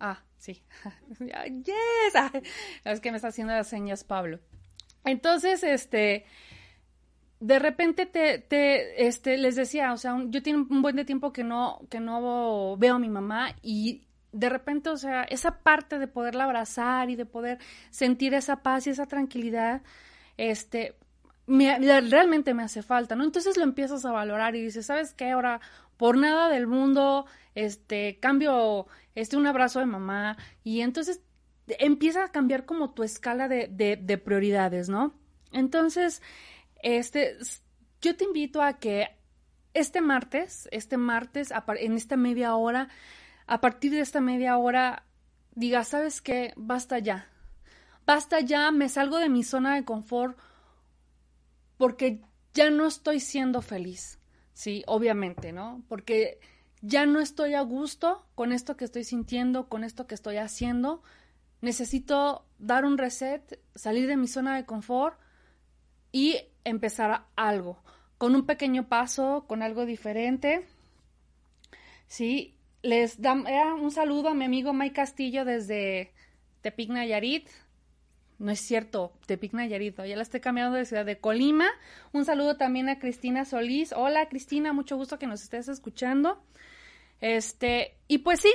ah, 0.00 0.22
sí, 0.38 0.62
yes, 1.20 2.14
es 2.84 3.00
que 3.00 3.10
me 3.10 3.16
está 3.16 3.28
haciendo 3.28 3.54
las 3.54 3.68
señas 3.68 4.04
Pablo. 4.04 4.40
Entonces, 5.04 5.62
este, 5.62 6.24
de 7.40 7.58
repente 7.58 8.06
te, 8.06 8.38
te, 8.38 9.06
este, 9.06 9.36
les 9.36 9.56
decía, 9.56 9.92
o 9.92 9.96
sea, 9.96 10.16
yo 10.26 10.42
tengo 10.42 10.66
un 10.70 10.82
buen 10.82 10.96
de 10.96 11.04
tiempo 11.04 11.32
que 11.32 11.44
no, 11.44 11.80
que 11.90 12.00
no 12.00 12.76
veo 12.78 12.94
a 12.94 12.98
mi 12.98 13.08
mamá 13.08 13.54
y 13.62 14.06
de 14.32 14.48
repente, 14.48 14.90
o 14.90 14.96
sea, 14.96 15.22
esa 15.22 15.62
parte 15.62 15.98
de 15.98 16.08
poderla 16.08 16.44
abrazar 16.44 17.08
y 17.08 17.16
de 17.16 17.24
poder 17.24 17.58
sentir 17.90 18.34
esa 18.34 18.62
paz 18.62 18.86
y 18.86 18.90
esa 18.90 19.06
tranquilidad, 19.06 19.82
este, 20.36 20.96
me, 21.46 21.78
realmente 22.00 22.52
me 22.52 22.64
hace 22.64 22.82
falta, 22.82 23.14
¿no? 23.14 23.22
Entonces 23.22 23.56
lo 23.56 23.62
empiezas 23.62 24.04
a 24.04 24.10
valorar 24.10 24.56
y 24.56 24.62
dices, 24.62 24.86
¿sabes 24.86 25.14
qué? 25.14 25.30
Ahora, 25.30 25.60
por 25.96 26.16
nada 26.16 26.48
del 26.48 26.66
mundo, 26.66 27.26
este, 27.54 28.18
cambio, 28.18 28.88
este, 29.14 29.36
un 29.36 29.46
abrazo 29.46 29.78
de 29.78 29.86
mamá 29.86 30.36
y 30.64 30.80
entonces 30.80 31.20
empieza 31.66 32.24
a 32.24 32.32
cambiar 32.32 32.64
como 32.64 32.92
tu 32.92 33.04
escala 33.04 33.46
de, 33.46 33.68
de, 33.70 33.96
de 33.96 34.18
prioridades, 34.18 34.88
¿no? 34.88 35.14
Entonces, 35.52 36.22
este, 36.84 37.38
yo 38.02 38.14
te 38.14 38.24
invito 38.24 38.60
a 38.62 38.74
que 38.74 39.08
este 39.72 40.02
martes, 40.02 40.68
este 40.70 40.98
martes, 40.98 41.52
en 41.80 41.94
esta 41.94 42.16
media 42.16 42.54
hora, 42.54 42.88
a 43.46 43.60
partir 43.60 43.90
de 43.90 44.00
esta 44.00 44.20
media 44.20 44.58
hora 44.58 45.06
diga, 45.54 45.82
¿sabes 45.84 46.20
qué? 46.20 46.52
Basta 46.56 46.98
ya. 46.98 47.28
Basta 48.06 48.40
ya, 48.40 48.70
me 48.70 48.90
salgo 48.90 49.18
de 49.18 49.30
mi 49.30 49.42
zona 49.42 49.74
de 49.74 49.84
confort 49.84 50.38
porque 51.78 52.22
ya 52.52 52.68
no 52.68 52.86
estoy 52.86 53.18
siendo 53.18 53.62
feliz. 53.62 54.18
Sí, 54.52 54.84
obviamente, 54.86 55.52
¿no? 55.52 55.82
Porque 55.88 56.38
ya 56.82 57.06
no 57.06 57.18
estoy 57.20 57.54
a 57.54 57.62
gusto 57.62 58.26
con 58.34 58.52
esto 58.52 58.76
que 58.76 58.84
estoy 58.84 59.04
sintiendo, 59.04 59.70
con 59.70 59.84
esto 59.84 60.06
que 60.06 60.14
estoy 60.14 60.36
haciendo. 60.36 61.02
Necesito 61.62 62.44
dar 62.58 62.84
un 62.84 62.98
reset, 62.98 63.58
salir 63.74 64.06
de 64.06 64.18
mi 64.18 64.28
zona 64.28 64.54
de 64.54 64.66
confort 64.66 65.18
y 66.14 66.38
empezar 66.62 67.26
algo, 67.34 67.82
con 68.18 68.36
un 68.36 68.46
pequeño 68.46 68.88
paso, 68.88 69.46
con 69.48 69.64
algo 69.64 69.84
diferente. 69.84 70.64
Sí, 72.06 72.54
les 72.82 73.20
da 73.20 73.32
un 73.32 73.90
saludo 73.90 74.28
a 74.28 74.34
mi 74.34 74.44
amigo 74.44 74.72
Mike 74.72 74.94
Castillo 74.94 75.44
desde 75.44 76.12
Tepic 76.60 76.90
Nayarit. 76.90 77.48
No 78.38 78.52
es 78.52 78.60
cierto, 78.60 79.12
Tepic 79.26 79.54
Nayarit, 79.54 79.96
ya 80.04 80.14
la 80.14 80.22
estoy 80.22 80.38
cambiando 80.38 80.76
de 80.76 80.84
ciudad 80.84 81.04
de 81.04 81.18
Colima. 81.18 81.66
Un 82.12 82.24
saludo 82.24 82.56
también 82.56 82.88
a 82.88 83.00
Cristina 83.00 83.44
Solís. 83.44 83.92
Hola 83.92 84.28
Cristina, 84.28 84.72
mucho 84.72 84.96
gusto 84.96 85.18
que 85.18 85.26
nos 85.26 85.42
estés 85.42 85.66
escuchando. 85.66 86.40
Este, 87.20 87.98
y 88.06 88.18
pues 88.18 88.38
sí, 88.38 88.52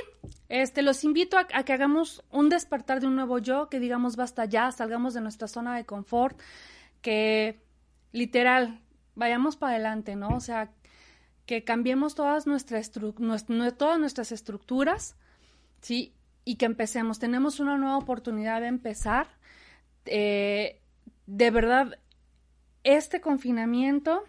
este, 0.48 0.80
los 0.80 1.04
invito 1.04 1.36
a, 1.36 1.46
a, 1.52 1.64
que 1.64 1.74
hagamos 1.74 2.24
un 2.30 2.48
despertar 2.48 3.00
de 3.00 3.06
un 3.06 3.16
nuevo 3.16 3.38
yo, 3.38 3.68
que 3.68 3.80
digamos 3.80 4.16
basta 4.16 4.46
ya, 4.46 4.72
salgamos 4.72 5.12
de 5.12 5.20
nuestra 5.20 5.46
zona 5.46 5.76
de 5.76 5.84
confort, 5.84 6.40
que 7.00 7.60
literal, 8.12 8.80
vayamos 9.14 9.56
para 9.56 9.74
adelante, 9.74 10.16
¿no? 10.16 10.28
O 10.30 10.40
sea, 10.40 10.70
que 11.46 11.64
cambiemos 11.64 12.14
todas, 12.14 12.46
nuestras 12.46 12.92
todas 12.92 13.98
nuestras 13.98 14.32
estructuras, 14.32 15.16
¿sí? 15.80 16.14
Y 16.44 16.56
que 16.56 16.66
empecemos. 16.66 17.18
Tenemos 17.18 17.60
una 17.60 17.76
nueva 17.76 17.98
oportunidad 17.98 18.60
de 18.60 18.68
empezar. 18.68 19.28
Eh, 20.06 20.80
de 21.26 21.50
verdad, 21.50 21.98
este 22.84 23.20
confinamiento. 23.20 24.22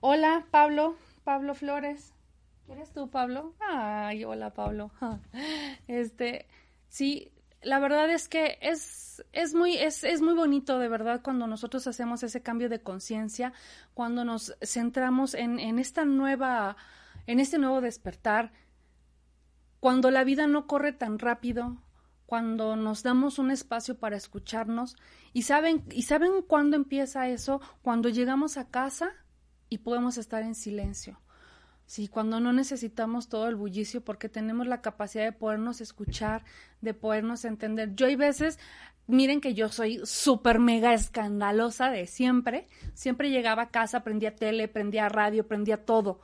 Hola, 0.00 0.46
Pablo, 0.50 0.96
Pablo 1.24 1.54
Flores. 1.54 2.12
¿Eres 2.68 2.92
tú, 2.92 3.10
Pablo? 3.10 3.54
Ay, 3.60 4.24
hola, 4.24 4.52
Pablo. 4.54 4.90
Este, 5.88 6.46
sí, 6.88 7.32
la 7.66 7.80
verdad 7.80 8.08
es 8.10 8.28
que 8.28 8.58
es, 8.62 9.24
es, 9.32 9.52
muy, 9.52 9.76
es, 9.76 10.04
es 10.04 10.22
muy 10.22 10.34
bonito, 10.34 10.78
de 10.78 10.88
verdad, 10.88 11.20
cuando 11.20 11.48
nosotros 11.48 11.86
hacemos 11.88 12.22
ese 12.22 12.40
cambio 12.40 12.68
de 12.68 12.80
conciencia, 12.80 13.52
cuando 13.92 14.24
nos 14.24 14.56
centramos 14.62 15.34
en, 15.34 15.58
en 15.58 15.80
esta 15.80 16.04
nueva, 16.04 16.76
en 17.26 17.40
este 17.40 17.58
nuevo 17.58 17.80
despertar, 17.80 18.52
cuando 19.80 20.12
la 20.12 20.22
vida 20.22 20.46
no 20.46 20.68
corre 20.68 20.92
tan 20.92 21.18
rápido, 21.18 21.82
cuando 22.24 22.76
nos 22.76 23.02
damos 23.02 23.40
un 23.40 23.50
espacio 23.50 23.98
para 23.98 24.16
escucharnos 24.16 24.96
y 25.32 25.42
saben 25.42 25.84
y 25.90 26.02
saben 26.02 26.42
cuándo 26.42 26.76
empieza 26.76 27.28
eso 27.28 27.60
cuando 27.82 28.08
llegamos 28.08 28.58
a 28.58 28.68
casa 28.68 29.10
y 29.68 29.78
podemos 29.78 30.18
estar 30.18 30.42
en 30.42 30.54
silencio 30.54 31.20
Sí, 31.86 32.08
cuando 32.08 32.40
no 32.40 32.52
necesitamos 32.52 33.28
todo 33.28 33.46
el 33.48 33.54
bullicio 33.54 34.00
porque 34.00 34.28
tenemos 34.28 34.66
la 34.66 34.82
capacidad 34.82 35.24
de 35.24 35.32
podernos 35.32 35.80
escuchar, 35.80 36.44
de 36.80 36.94
podernos 36.94 37.44
entender. 37.44 37.94
Yo 37.94 38.06
hay 38.06 38.16
veces, 38.16 38.58
miren 39.06 39.40
que 39.40 39.54
yo 39.54 39.68
soy 39.68 40.00
súper 40.04 40.58
mega 40.58 40.92
escandalosa 40.94 41.90
de 41.90 42.08
siempre. 42.08 42.66
Siempre 42.94 43.30
llegaba 43.30 43.62
a 43.62 43.70
casa, 43.70 44.02
prendía 44.02 44.34
tele, 44.34 44.66
prendía 44.66 45.08
radio, 45.08 45.46
prendía 45.46 45.84
todo. 45.84 46.20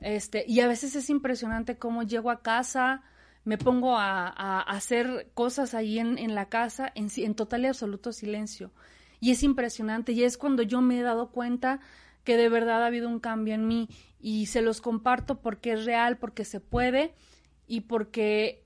Este, 0.00 0.44
y 0.48 0.58
a 0.60 0.66
veces 0.66 0.96
es 0.96 1.08
impresionante 1.08 1.78
cómo 1.78 2.02
llego 2.02 2.32
a 2.32 2.42
casa, 2.42 3.02
me 3.44 3.56
pongo 3.56 3.96
a, 3.96 4.60
hacer 4.62 5.30
cosas 5.34 5.74
ahí 5.74 6.00
en, 6.00 6.18
en 6.18 6.34
la 6.34 6.48
casa 6.48 6.90
en, 6.96 7.08
en 7.16 7.34
total 7.36 7.62
y 7.62 7.66
absoluto 7.68 8.12
silencio. 8.12 8.72
Y 9.20 9.30
es 9.30 9.44
impresionante 9.44 10.10
y 10.10 10.24
es 10.24 10.36
cuando 10.36 10.62
yo 10.64 10.80
me 10.80 10.98
he 10.98 11.02
dado 11.02 11.30
cuenta 11.30 11.80
que 12.24 12.36
de 12.36 12.48
verdad 12.48 12.82
ha 12.82 12.86
habido 12.86 13.08
un 13.08 13.20
cambio 13.20 13.54
en 13.54 13.68
mí 13.68 13.88
y 14.18 14.46
se 14.46 14.62
los 14.62 14.80
comparto 14.80 15.40
porque 15.40 15.72
es 15.72 15.84
real, 15.84 16.18
porque 16.18 16.44
se 16.44 16.60
puede 16.60 17.14
y 17.66 17.82
porque 17.82 18.64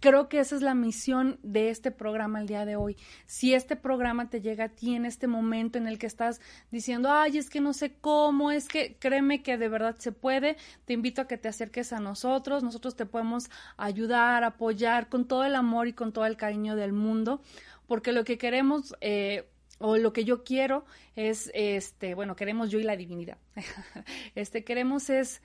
creo 0.00 0.28
que 0.28 0.40
esa 0.40 0.56
es 0.56 0.62
la 0.62 0.74
misión 0.74 1.38
de 1.42 1.70
este 1.70 1.90
programa 1.90 2.40
el 2.40 2.46
día 2.46 2.64
de 2.64 2.76
hoy. 2.76 2.96
Si 3.26 3.54
este 3.54 3.76
programa 3.76 4.28
te 4.28 4.40
llega 4.40 4.64
a 4.64 4.68
ti 4.68 4.94
en 4.94 5.04
este 5.04 5.26
momento 5.26 5.78
en 5.78 5.86
el 5.86 5.98
que 5.98 6.06
estás 6.06 6.40
diciendo, 6.70 7.10
ay, 7.10 7.38
es 7.38 7.50
que 7.50 7.60
no 7.60 7.72
sé 7.72 7.94
cómo, 8.00 8.50
es 8.50 8.68
que 8.68 8.96
créeme 8.98 9.42
que 9.42 9.56
de 9.56 9.68
verdad 9.68 9.96
se 9.98 10.12
puede, 10.12 10.56
te 10.84 10.92
invito 10.92 11.22
a 11.22 11.26
que 11.26 11.38
te 11.38 11.48
acerques 11.48 11.92
a 11.92 12.00
nosotros, 12.00 12.62
nosotros 12.62 12.96
te 12.96 13.06
podemos 13.06 13.50
ayudar, 13.76 14.44
apoyar 14.44 15.08
con 15.08 15.26
todo 15.26 15.44
el 15.44 15.54
amor 15.54 15.88
y 15.88 15.92
con 15.92 16.12
todo 16.12 16.26
el 16.26 16.36
cariño 16.36 16.76
del 16.76 16.92
mundo, 16.92 17.42
porque 17.86 18.12
lo 18.12 18.24
que 18.24 18.38
queremos... 18.38 18.94
Eh, 19.00 19.48
o 19.78 19.96
lo 19.96 20.12
que 20.12 20.24
yo 20.24 20.44
quiero 20.44 20.84
es, 21.14 21.50
este, 21.54 22.14
bueno, 22.14 22.36
queremos 22.36 22.70
yo 22.70 22.78
y 22.78 22.82
la 22.82 22.96
divinidad, 22.96 23.38
este, 24.34 24.64
queremos 24.64 25.10
es 25.10 25.42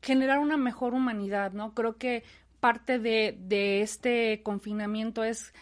generar 0.00 0.38
una 0.38 0.56
mejor 0.56 0.94
humanidad, 0.94 1.52
¿no? 1.52 1.74
Creo 1.74 1.96
que 1.96 2.24
parte 2.60 2.98
de, 2.98 3.36
de 3.40 3.82
este 3.82 4.42
confinamiento 4.42 5.24
es 5.24 5.52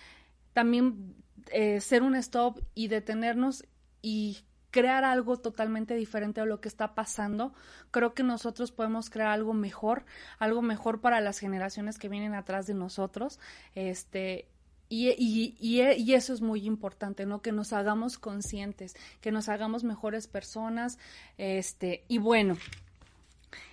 también 0.53 1.15
eh, 1.53 1.81
ser 1.81 2.03
un 2.03 2.15
stop 2.17 2.61
y 2.75 2.89
detenernos 2.89 3.65
y 4.03 4.45
crear 4.71 5.05
algo 5.05 5.37
totalmente 5.37 5.95
diferente 5.95 6.41
a 6.41 6.45
lo 6.45 6.61
que 6.61 6.69
está 6.69 6.95
pasando. 6.95 7.53
Creo 7.91 8.15
que 8.15 8.23
nosotros 8.23 8.71
podemos 8.73 9.11
crear 9.11 9.29
algo 9.29 9.53
mejor, 9.53 10.05
algo 10.39 10.63
mejor 10.63 11.01
para 11.01 11.21
las 11.21 11.39
generaciones 11.39 11.99
que 11.99 12.09
vienen 12.09 12.35
atrás 12.35 12.67
de 12.67 12.75
nosotros. 12.75 13.41
Este, 13.75 14.47
y, 14.93 15.11
y, 15.11 15.55
y, 15.61 16.15
eso 16.15 16.35
es 16.35 16.41
muy 16.41 16.67
importante, 16.67 17.25
¿no? 17.25 17.43
Que 17.43 17.53
nos 17.53 17.73
hagamos 17.73 18.19
conscientes, 18.19 18.97
que 19.21 19.31
nos 19.31 19.49
hagamos 19.49 19.85
mejores 19.85 20.27
personas, 20.27 20.99
este, 21.39 22.03
y 22.09 22.19
bueno, 22.19 22.57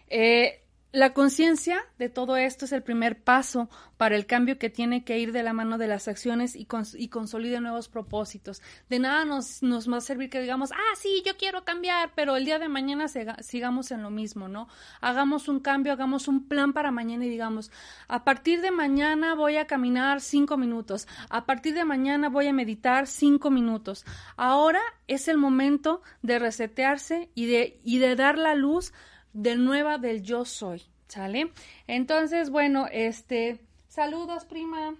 eh, 0.10 0.62
la 0.97 1.13
conciencia 1.13 1.86
de 1.99 2.10
todo 2.10 2.38
esto 2.38 2.65
es 2.65 2.71
el 2.71 2.81
primer 2.81 3.21
paso 3.21 3.69
para 3.97 4.15
el 4.15 4.25
cambio 4.25 4.57
que 4.57 4.71
tiene 4.71 5.03
que 5.03 5.19
ir 5.19 5.31
de 5.31 5.43
la 5.43 5.53
mano 5.53 5.77
de 5.77 5.88
las 5.88 6.07
acciones 6.07 6.55
y, 6.55 6.65
consolide 6.65 7.62
nuevos 7.62 7.88
propósitos. 7.88 8.63
De 8.89 8.97
nada 8.97 9.23
nos, 9.23 9.62
nos, 9.62 9.88
va 9.91 9.97
a 9.97 10.01
servir 10.01 10.31
que 10.31 10.41
digamos, 10.41 10.71
ah, 10.71 10.95
sí, 10.95 11.21
yo 11.23 11.38
quiero 11.38 11.63
cambiar, 11.63 12.13
pero 12.15 12.36
el 12.36 12.45
día 12.45 12.57
de 12.57 12.67
mañana 12.67 13.05
sigamos 13.41 13.91
en 13.91 14.01
lo 14.01 14.10
mismo, 14.10 14.47
¿no? 14.47 14.69
Hagamos 14.99 15.47
un 15.47 15.60
cambio, 15.60 15.93
hagamos 15.93 16.27
un 16.27 16.47
plan 16.47 16.73
para 16.73 16.89
mañana 16.89 17.25
y 17.25 17.29
digamos, 17.29 17.71
a 18.07 18.23
partir 18.23 18.62
de 18.62 18.71
mañana 18.71 19.36
voy 19.36 19.57
a 19.57 19.67
caminar 19.67 20.19
cinco 20.19 20.57
minutos, 20.57 21.07
a 21.29 21.45
partir 21.45 21.75
de 21.75 21.86
mañana 21.86 22.29
voy 22.29 22.47
a 22.47 22.53
meditar 22.53 23.05
cinco 23.05 23.51
minutos. 23.51 24.03
Ahora 24.36 24.81
es 25.05 25.27
el 25.27 25.38
momento 25.38 26.01
de 26.23 26.39
resetearse 26.39 27.29
y 27.36 27.45
de, 27.45 27.79
y 27.83 27.99
de 27.99 28.15
dar 28.15 28.39
la 28.39 28.55
luz 28.55 28.93
de 29.34 29.56
nueva 29.56 29.98
del 29.98 30.24
yo 30.24 30.46
soy, 30.46 30.84
¿sale? 31.08 31.52
Entonces, 31.88 32.50
bueno, 32.50 32.88
este, 32.92 33.60
saludos, 33.88 34.46
prima. 34.46 34.96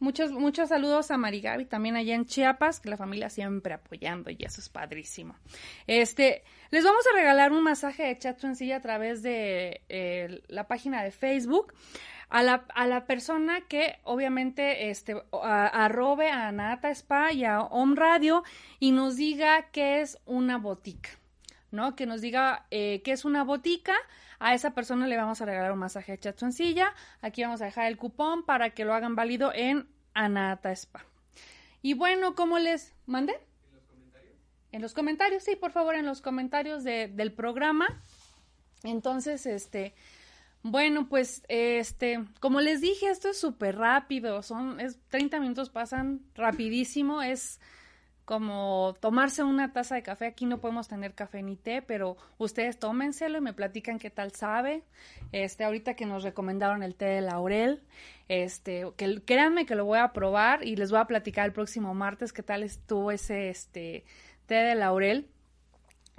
Muchos, 0.00 0.30
muchos 0.30 0.68
saludos 0.68 1.10
a 1.10 1.16
Marigaby, 1.16 1.64
también 1.64 1.96
allá 1.96 2.14
en 2.14 2.24
Chiapas, 2.24 2.78
que 2.78 2.88
la 2.88 2.96
familia 2.96 3.30
siempre 3.30 3.74
apoyando 3.74 4.30
y 4.30 4.36
eso 4.40 4.60
es 4.60 4.68
padrísimo. 4.68 5.34
Este, 5.88 6.44
les 6.70 6.84
vamos 6.84 7.04
a 7.08 7.16
regalar 7.16 7.50
un 7.50 7.64
masaje 7.64 8.04
de 8.04 8.18
chat 8.18 8.38
sencilla 8.38 8.76
a 8.76 8.80
través 8.80 9.22
de 9.22 9.82
eh, 9.88 10.40
la 10.46 10.68
página 10.68 11.02
de 11.02 11.10
Facebook. 11.10 11.74
A 12.30 12.42
la, 12.42 12.66
a 12.74 12.86
la 12.86 13.06
persona 13.06 13.62
que 13.62 14.00
obviamente 14.04 14.90
este, 14.90 15.16
arrobe 15.32 16.30
a 16.30 16.52
Nata 16.52 16.90
Spa 16.90 17.32
y 17.32 17.46
a 17.46 17.62
Home 17.62 17.96
Radio 17.96 18.44
y 18.78 18.92
nos 18.92 19.16
diga 19.16 19.70
qué 19.72 20.02
es 20.02 20.18
una 20.26 20.58
botica. 20.58 21.17
¿No? 21.70 21.96
Que 21.96 22.06
nos 22.06 22.20
diga 22.20 22.66
eh, 22.70 23.02
qué 23.04 23.12
es 23.12 23.24
una 23.24 23.44
botica. 23.44 23.94
A 24.38 24.54
esa 24.54 24.74
persona 24.74 25.06
le 25.06 25.16
vamos 25.16 25.40
a 25.40 25.44
regalar 25.44 25.72
un 25.72 25.78
masaje 25.78 26.12
de 26.12 26.18
chachoncilla. 26.18 26.94
Aquí 27.20 27.42
vamos 27.42 27.60
a 27.60 27.66
dejar 27.66 27.86
el 27.86 27.96
cupón 27.96 28.44
para 28.44 28.70
que 28.70 28.84
lo 28.84 28.94
hagan 28.94 29.16
válido 29.16 29.52
en 29.54 29.88
Anata 30.14 30.70
Spa. 30.72 31.04
Y 31.82 31.94
bueno, 31.94 32.34
¿cómo 32.34 32.58
les 32.58 32.94
mandé? 33.06 33.34
¿En 33.34 33.74
los 33.74 33.84
comentarios? 33.84 34.34
En 34.72 34.82
los 34.82 34.94
comentarios, 34.94 35.42
sí, 35.44 35.56
por 35.56 35.72
favor, 35.72 35.94
en 35.94 36.06
los 36.06 36.20
comentarios 36.20 36.84
del 36.84 37.32
programa. 37.32 37.86
Entonces, 38.82 39.46
este, 39.46 39.94
bueno, 40.62 41.08
pues, 41.08 41.42
este, 41.48 42.24
como 42.40 42.60
les 42.60 42.80
dije, 42.80 43.08
esto 43.08 43.28
es 43.30 43.40
súper 43.40 43.76
rápido. 43.76 44.42
Son, 44.42 44.80
es, 44.80 44.98
30 45.08 45.40
minutos 45.40 45.70
pasan 45.70 46.20
rapidísimo. 46.34 47.22
Es 47.22 47.60
como 48.28 48.94
tomarse 49.00 49.42
una 49.42 49.72
taza 49.72 49.94
de 49.94 50.02
café. 50.02 50.26
Aquí 50.26 50.44
no 50.44 50.60
podemos 50.60 50.86
tener 50.86 51.14
café 51.14 51.42
ni 51.42 51.56
té, 51.56 51.80
pero 51.80 52.18
ustedes 52.36 52.78
tómenselo 52.78 53.38
y 53.38 53.40
me 53.40 53.54
platican 53.54 53.98
qué 53.98 54.10
tal 54.10 54.32
sabe. 54.32 54.82
Este, 55.32 55.64
ahorita 55.64 55.94
que 55.94 56.04
nos 56.04 56.24
recomendaron 56.24 56.82
el 56.82 56.94
té 56.94 57.06
de 57.06 57.20
laurel, 57.22 57.80
este, 58.28 58.84
que 58.98 59.22
créanme 59.24 59.64
que 59.64 59.74
lo 59.74 59.86
voy 59.86 60.00
a 60.00 60.12
probar 60.12 60.62
y 60.62 60.76
les 60.76 60.90
voy 60.90 61.00
a 61.00 61.06
platicar 61.06 61.46
el 61.46 61.54
próximo 61.54 61.94
martes 61.94 62.34
qué 62.34 62.42
tal 62.42 62.64
estuvo 62.64 63.10
ese 63.10 63.48
este 63.48 64.04
té 64.44 64.56
de 64.56 64.74
laurel. 64.74 65.30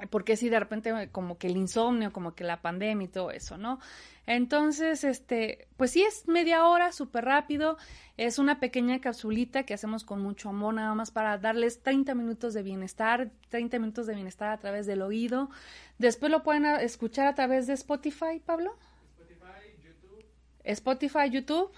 Porque 0.10 0.38
si 0.38 0.50
de 0.50 0.60
repente 0.60 1.10
como 1.12 1.38
que 1.38 1.48
el 1.48 1.58
insomnio, 1.58 2.14
como 2.14 2.36
que 2.36 2.44
la 2.44 2.62
pandemia 2.62 3.06
y 3.06 3.10
todo 3.10 3.32
eso, 3.32 3.58
¿no? 3.58 3.80
Entonces, 4.26 5.04
este, 5.04 5.68
pues 5.76 5.92
sí 5.92 6.04
es 6.04 6.28
media 6.28 6.66
hora, 6.66 6.92
súper 6.92 7.26
rápido, 7.26 7.78
es 8.18 8.38
una 8.38 8.60
pequeña 8.60 9.02
capsulita 9.02 9.64
que 9.64 9.74
hacemos 9.74 10.04
con 10.04 10.22
mucho 10.22 10.50
amor, 10.50 10.76
nada 10.76 10.94
más 10.94 11.10
para 11.10 11.38
darles 11.38 11.82
30 11.82 12.14
minutos 12.16 12.54
de 12.54 12.62
bienestar, 12.62 13.32
30 13.50 13.80
minutos 13.80 14.06
de 14.06 14.14
bienestar 14.14 14.50
a 14.50 14.58
través 14.58 14.86
del 14.86 15.02
oído. 15.02 15.50
Después 15.98 16.32
lo 16.32 16.44
pueden 16.44 16.66
escuchar 16.66 17.28
a 17.28 17.34
través 17.34 17.66
de 17.68 17.74
Spotify, 17.74 18.40
Pablo. 18.46 18.78
Spotify, 19.18 19.84
YouTube. 19.84 20.26
Spotify, 20.64 21.30
YouTube. 21.32 21.72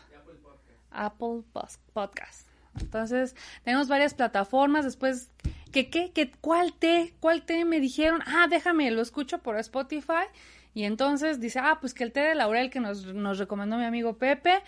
Apple 0.91 1.43
Podcast. 1.93 2.47
Entonces, 2.79 3.35
tenemos 3.63 3.87
varias 3.87 4.13
plataformas. 4.13 4.85
Después, 4.85 5.29
¿qué, 5.71 5.89
qué, 5.89 6.11
qué, 6.11 6.31
cuál 6.41 6.73
té? 6.73 7.13
¿Cuál 7.19 7.43
té 7.43 7.65
me 7.65 7.79
dijeron? 7.79 8.21
Ah, 8.25 8.47
déjame, 8.49 8.91
lo 8.91 9.01
escucho 9.01 9.39
por 9.39 9.57
Spotify. 9.57 10.27
Y 10.73 10.83
entonces 10.83 11.39
dice, 11.39 11.59
ah, 11.59 11.79
pues 11.81 11.93
que 11.93 12.03
el 12.03 12.13
té 12.13 12.21
de 12.21 12.35
laurel 12.35 12.69
que 12.69 12.79
nos, 12.79 13.05
nos 13.05 13.37
recomendó 13.39 13.77
mi 13.77 13.83
amigo 13.83 14.17
Pepe. 14.17 14.61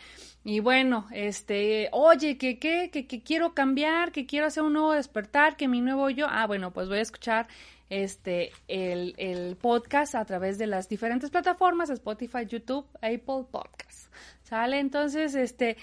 Y 0.43 0.59
bueno, 0.59 1.07
este, 1.11 1.89
oye, 1.93 2.37
que, 2.37 2.59
que, 2.59 2.89
que, 2.91 3.07
que 3.07 3.21
quiero 3.21 3.53
cambiar, 3.53 4.11
que 4.11 4.25
quiero 4.25 4.47
hacer 4.47 4.63
un 4.63 4.73
nuevo 4.73 4.91
despertar, 4.91 5.55
que 5.55 5.69
mi 5.69 5.79
nuevo 5.79 6.09
yo. 6.09 6.27
Ah, 6.29 6.45
bueno, 6.45 6.71
pues 6.71 6.89
voy 6.89 6.97
a 6.97 7.01
escuchar 7.01 7.47
este, 7.89 8.51
el, 8.67 9.13
el 9.17 9.55
podcast 9.55 10.15
a 10.15 10.25
través 10.25 10.57
de 10.57 10.67
las 10.67 10.89
diferentes 10.89 11.29
plataformas, 11.29 11.89
Spotify, 11.89 12.45
YouTube, 12.45 12.85
Apple 12.95 13.45
Podcast. 13.49 14.11
¿Sale? 14.43 14.79
Entonces, 14.79 15.35
este, 15.35 15.77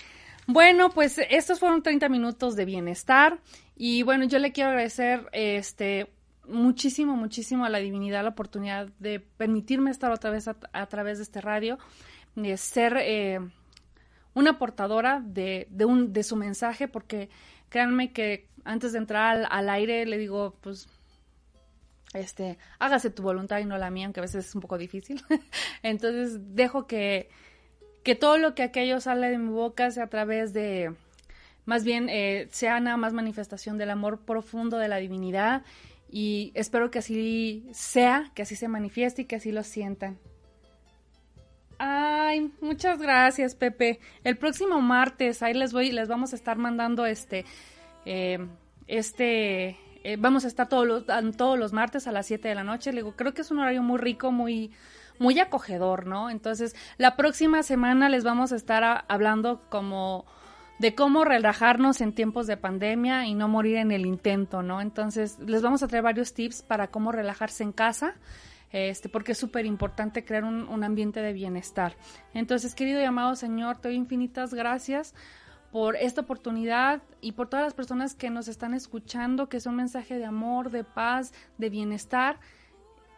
bueno, 0.46 0.90
pues 0.90 1.18
estos 1.30 1.60
fueron 1.60 1.82
30 1.82 2.08
minutos 2.10 2.56
de 2.56 2.64
bienestar 2.66 3.38
y 3.82 4.02
bueno, 4.02 4.26
yo 4.26 4.38
le 4.38 4.52
quiero 4.52 4.68
agradecer 4.68 5.26
este 5.32 6.12
muchísimo, 6.46 7.16
muchísimo 7.16 7.64
a 7.64 7.70
la 7.70 7.78
divinidad 7.78 8.22
la 8.22 8.28
oportunidad 8.28 8.88
de 8.98 9.20
permitirme 9.20 9.90
estar 9.90 10.12
otra 10.12 10.30
vez 10.30 10.48
a, 10.48 10.86
través 10.86 11.16
de 11.16 11.24
este 11.24 11.40
radio, 11.40 11.78
de 12.36 12.58
ser 12.58 12.98
eh, 13.00 13.40
una 14.34 14.58
portadora 14.58 15.22
de, 15.24 15.66
de, 15.70 15.86
un, 15.86 16.12
de 16.12 16.22
su 16.24 16.36
mensaje, 16.36 16.88
porque 16.88 17.30
créanme 17.70 18.12
que 18.12 18.50
antes 18.64 18.92
de 18.92 18.98
entrar 18.98 19.34
al, 19.34 19.46
al 19.50 19.70
aire 19.70 20.04
le 20.04 20.18
digo, 20.18 20.58
pues 20.60 20.86
este, 22.12 22.58
hágase 22.80 23.08
tu 23.08 23.22
voluntad 23.22 23.60
y 23.60 23.64
no 23.64 23.78
la 23.78 23.88
mía, 23.88 24.04
aunque 24.04 24.20
a 24.20 24.24
veces 24.24 24.46
es 24.46 24.54
un 24.54 24.60
poco 24.60 24.76
difícil. 24.76 25.22
Entonces 25.82 26.54
dejo 26.54 26.86
que, 26.86 27.30
que 28.02 28.14
todo 28.14 28.36
lo 28.36 28.54
que 28.54 28.62
aquello 28.62 29.00
sale 29.00 29.30
de 29.30 29.38
mi 29.38 29.50
boca 29.50 29.90
sea 29.90 30.04
a 30.04 30.08
través 30.08 30.52
de, 30.52 30.94
más 31.66 31.84
bien, 31.84 32.08
eh, 32.08 32.48
sea 32.50 32.80
nada 32.80 32.96
más 32.96 33.12
manifestación 33.12 33.78
del 33.78 33.90
amor 33.90 34.20
profundo 34.24 34.78
de 34.78 34.88
la 34.88 34.96
divinidad 34.96 35.62
y 36.10 36.52
espero 36.54 36.90
que 36.90 36.98
así 36.98 37.66
sea, 37.72 38.30
que 38.34 38.42
así 38.42 38.56
se 38.56 38.68
manifieste 38.68 39.22
y 39.22 39.24
que 39.26 39.36
así 39.36 39.52
lo 39.52 39.62
sientan. 39.62 40.18
Ay, 41.78 42.52
muchas 42.60 43.00
gracias, 43.00 43.54
Pepe. 43.54 44.00
El 44.22 44.36
próximo 44.36 44.80
martes, 44.82 45.42
ahí 45.42 45.54
les 45.54 45.72
voy, 45.72 45.92
les 45.92 46.08
vamos 46.08 46.32
a 46.32 46.36
estar 46.36 46.58
mandando 46.58 47.06
este, 47.06 47.46
eh, 48.04 48.38
este, 48.86 49.78
eh, 50.02 50.16
vamos 50.18 50.44
a 50.44 50.48
estar 50.48 50.68
todos 50.68 50.86
los, 50.86 51.04
todos 51.36 51.58
los 51.58 51.72
martes 51.72 52.06
a 52.06 52.12
las 52.12 52.26
7 52.26 52.48
de 52.48 52.54
la 52.54 52.64
noche. 52.64 52.92
Le 52.92 52.98
digo, 52.98 53.16
creo 53.16 53.32
que 53.32 53.42
es 53.42 53.50
un 53.50 53.60
horario 53.60 53.82
muy 53.82 53.98
rico, 53.98 54.30
muy, 54.30 54.72
muy 55.18 55.38
acogedor, 55.38 56.06
¿no? 56.06 56.28
Entonces, 56.28 56.74
la 56.98 57.16
próxima 57.16 57.62
semana 57.62 58.08
les 58.08 58.24
vamos 58.24 58.52
a 58.52 58.56
estar 58.56 59.04
hablando 59.08 59.62
como 59.70 60.26
de 60.80 60.94
cómo 60.94 61.24
relajarnos 61.24 62.00
en 62.00 62.14
tiempos 62.14 62.46
de 62.46 62.56
pandemia 62.56 63.26
y 63.26 63.34
no 63.34 63.48
morir 63.48 63.76
en 63.76 63.92
el 63.92 64.06
intento, 64.06 64.62
¿no? 64.62 64.80
Entonces, 64.80 65.38
les 65.38 65.60
vamos 65.60 65.82
a 65.82 65.88
traer 65.88 66.02
varios 66.02 66.32
tips 66.32 66.62
para 66.62 66.88
cómo 66.88 67.12
relajarse 67.12 67.62
en 67.62 67.72
casa. 67.72 68.14
Este, 68.72 69.08
porque 69.08 69.32
es 69.32 69.38
súper 69.38 69.66
importante 69.66 70.24
crear 70.24 70.44
un, 70.44 70.68
un, 70.68 70.84
ambiente 70.84 71.20
de 71.20 71.32
bienestar. 71.32 71.96
Entonces, 72.34 72.76
querido 72.76 73.00
y 73.00 73.04
amado 73.04 73.34
Señor, 73.34 73.78
te 73.78 73.88
doy 73.88 73.96
infinitas 73.96 74.54
gracias 74.54 75.12
por 75.72 75.96
esta 75.96 76.20
oportunidad 76.20 77.02
y 77.20 77.32
por 77.32 77.48
todas 77.48 77.64
las 77.64 77.74
personas 77.74 78.14
que 78.14 78.30
nos 78.30 78.46
están 78.46 78.72
escuchando, 78.72 79.48
que 79.48 79.56
es 79.56 79.66
un 79.66 79.74
mensaje 79.74 80.18
de 80.18 80.24
amor, 80.24 80.70
de 80.70 80.84
paz, 80.84 81.32
de 81.58 81.68
bienestar 81.68 82.38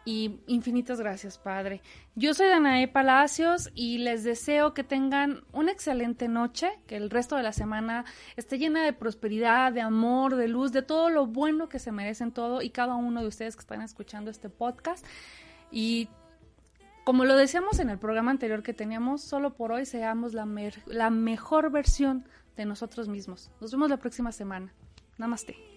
y 0.04 0.40
infinitas 0.46 1.00
gracias, 1.00 1.38
Padre. 1.38 1.80
Yo 2.14 2.34
soy 2.34 2.48
Danae 2.48 2.88
Palacios 2.88 3.70
y 3.74 3.98
les 3.98 4.24
deseo 4.24 4.74
que 4.74 4.82
tengan 4.82 5.44
una 5.52 5.70
excelente 5.72 6.28
noche, 6.28 6.70
que 6.86 6.96
el 6.96 7.08
resto 7.08 7.36
de 7.36 7.42
la 7.42 7.52
semana 7.52 8.04
esté 8.36 8.58
llena 8.58 8.84
de 8.84 8.92
prosperidad, 8.92 9.72
de 9.72 9.80
amor, 9.80 10.36
de 10.36 10.48
luz, 10.48 10.72
de 10.72 10.82
todo 10.82 11.08
lo 11.08 11.26
bueno 11.26 11.68
que 11.68 11.78
se 11.78 11.92
merecen 11.92 12.32
todo 12.32 12.62
y 12.62 12.70
cada 12.70 12.96
uno 12.96 13.22
de 13.22 13.28
ustedes 13.28 13.54
que 13.54 13.60
están 13.60 13.82
escuchando 13.82 14.30
este 14.30 14.48
podcast. 14.48 15.06
Y 15.70 16.08
como 17.04 17.24
lo 17.24 17.36
decíamos 17.36 17.78
en 17.78 17.90
el 17.90 17.98
programa 17.98 18.30
anterior 18.30 18.62
que 18.62 18.74
teníamos, 18.74 19.22
solo 19.22 19.54
por 19.54 19.72
hoy 19.72 19.86
seamos 19.86 20.34
la, 20.34 20.46
la 20.86 21.10
mejor 21.10 21.70
versión 21.70 22.26
de 22.56 22.64
nosotros 22.64 23.08
mismos. 23.08 23.50
Nos 23.60 23.70
vemos 23.70 23.88
la 23.88 23.96
próxima 23.96 24.32
semana. 24.32 24.72
Namaste. 25.16 25.71